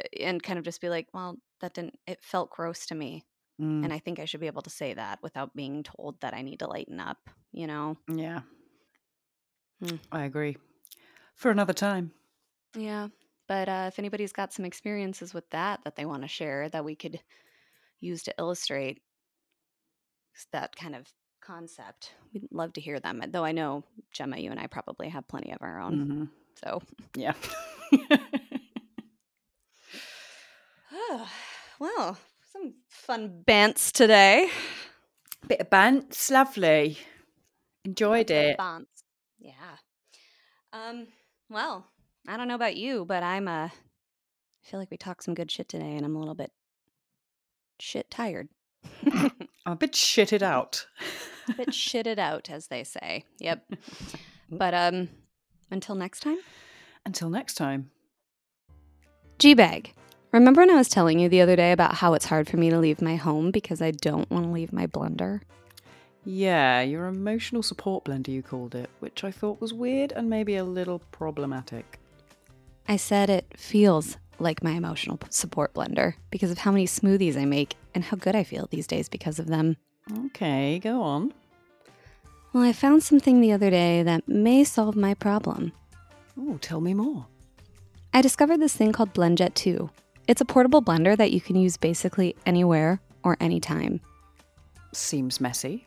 [0.00, 3.24] uh, and kind of just be like, well, that didn't, it felt gross to me.
[3.60, 6.34] Mm, And I think I should be able to say that without being told that
[6.34, 7.18] I need to lighten up,
[7.52, 7.98] you know?
[8.08, 8.42] yeah.
[9.82, 9.98] Mm.
[10.10, 10.56] I agree.
[11.36, 12.12] For another time.
[12.76, 13.08] Yeah.
[13.46, 16.84] But uh, if anybody's got some experiences with that that they want to share that
[16.84, 17.20] we could
[18.04, 19.00] use to illustrate
[20.52, 21.06] that kind of
[21.40, 23.22] concept, we'd love to hear them.
[23.28, 25.94] Though I know, Gemma, you and I probably have plenty of our own.
[25.96, 26.28] Mhm.
[26.64, 26.82] So,
[27.16, 27.34] Yeah.
[31.78, 32.18] well,
[32.52, 34.48] some fun bants today.
[35.46, 36.98] Bit of bants, lovely.
[37.84, 38.58] Enjoyed it.
[38.58, 38.86] Bants.
[39.38, 39.76] Yeah.
[40.72, 41.06] Um.
[41.50, 41.86] Well,
[42.26, 43.70] I don't know about you, but I'm uh, I
[44.62, 46.50] feel like we talked some good shit today, and I'm a little bit
[47.84, 48.48] shit tired.
[49.06, 49.30] I'm
[49.66, 50.86] a bit shitted out.
[51.48, 53.24] A bit shitted out, as they say.
[53.38, 53.64] Yep.
[54.50, 55.08] But um,
[55.70, 56.36] until next time.
[57.06, 57.90] Until next time.
[59.38, 59.92] G bag.
[60.32, 62.68] Remember when I was telling you the other day about how it's hard for me
[62.68, 65.40] to leave my home because I don't want to leave my blender?
[66.24, 70.56] Yeah, your emotional support blender, you called it, which I thought was weird and maybe
[70.56, 71.98] a little problematic.
[72.86, 77.44] I said it feels like my emotional support blender because of how many smoothies I
[77.44, 79.76] make and how good I feel these days because of them.
[80.26, 81.32] Okay, go on.
[82.52, 85.72] Well, I found something the other day that may solve my problem.
[86.38, 87.26] Oh, tell me more.
[88.12, 89.90] I discovered this thing called BlendJet 2.
[90.28, 94.00] It's a portable blender that you can use basically anywhere or anytime.
[94.92, 95.84] Seems messy.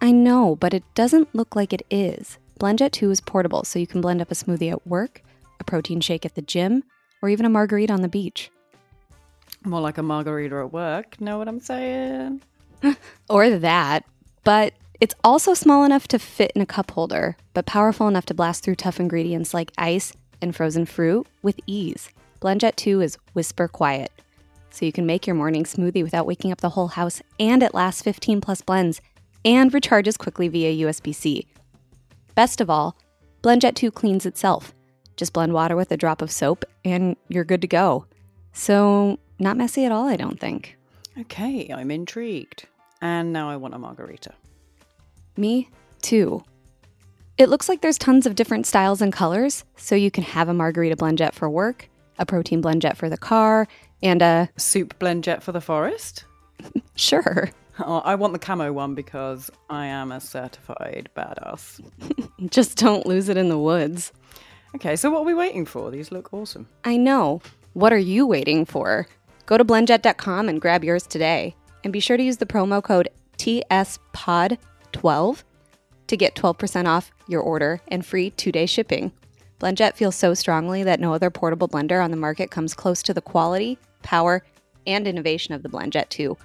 [0.00, 2.38] I know, but it doesn't look like it is.
[2.58, 5.22] BlendJet 2 is portable, so you can blend up a smoothie at work,
[5.60, 6.84] a protein shake at the gym,
[7.24, 8.50] or even a margarita on the beach.
[9.64, 11.18] More like a margarita at work.
[11.22, 12.42] Know what I'm saying?
[13.30, 14.04] Or that,
[14.44, 18.34] but it's also small enough to fit in a cup holder, but powerful enough to
[18.34, 20.12] blast through tough ingredients like ice
[20.42, 22.10] and frozen fruit with ease.
[22.42, 24.12] BlendJet 2 is whisper quiet,
[24.68, 27.72] so you can make your morning smoothie without waking up the whole house, and it
[27.72, 29.00] lasts 15 plus blends
[29.46, 31.46] and recharges quickly via USB C.
[32.34, 32.98] Best of all,
[33.42, 34.74] BlendJet 2 cleans itself.
[35.16, 38.06] Just blend water with a drop of soap, and you're good to go.
[38.52, 40.76] So, not messy at all, I don't think.
[41.18, 42.66] Okay, I'm intrigued.
[43.00, 44.32] And now I want a margarita.
[45.36, 45.68] Me
[46.02, 46.42] too.
[47.36, 50.54] It looks like there's tons of different styles and colors, so you can have a
[50.54, 51.88] margarita blend jet for work,
[52.18, 53.66] a protein blend jet for the car,
[54.02, 56.24] and a Soup blend jet for the forest?
[56.96, 57.50] sure,
[57.80, 61.80] Oh, I want the camo one because I am a certified badass.
[62.50, 64.12] just don't lose it in the woods.
[64.74, 65.90] Okay, so what are we waiting for?
[65.90, 66.68] These look awesome.
[66.84, 67.40] I know.
[67.74, 69.06] What are you waiting for?
[69.46, 71.54] Go to blendjet.com and grab yours today.
[71.84, 73.08] And be sure to use the promo code
[73.38, 75.44] TSPOD12
[76.06, 79.12] to get 12% off your order and free two day shipping.
[79.60, 83.14] Blendjet feels so strongly that no other portable blender on the market comes close to
[83.14, 84.42] the quality, power,
[84.86, 86.36] and innovation of the Blendjet 2.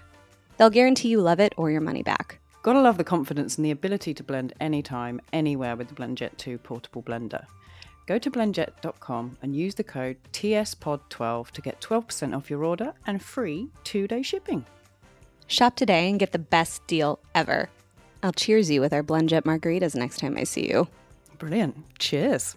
[0.57, 2.39] They'll guarantee you love it or your money back.
[2.61, 6.59] Gotta love the confidence and the ability to blend anytime, anywhere with the BlendJet 2
[6.59, 7.45] portable blender.
[8.09, 13.21] Go to blendjet.com and use the code TSPOD12 to get 12% off your order and
[13.21, 14.65] free two day shipping.
[15.45, 17.69] Shop today and get the best deal ever.
[18.23, 20.87] I'll cheers you with our Blendjet margaritas next time I see you.
[21.37, 21.75] Brilliant.
[21.99, 22.55] Cheers.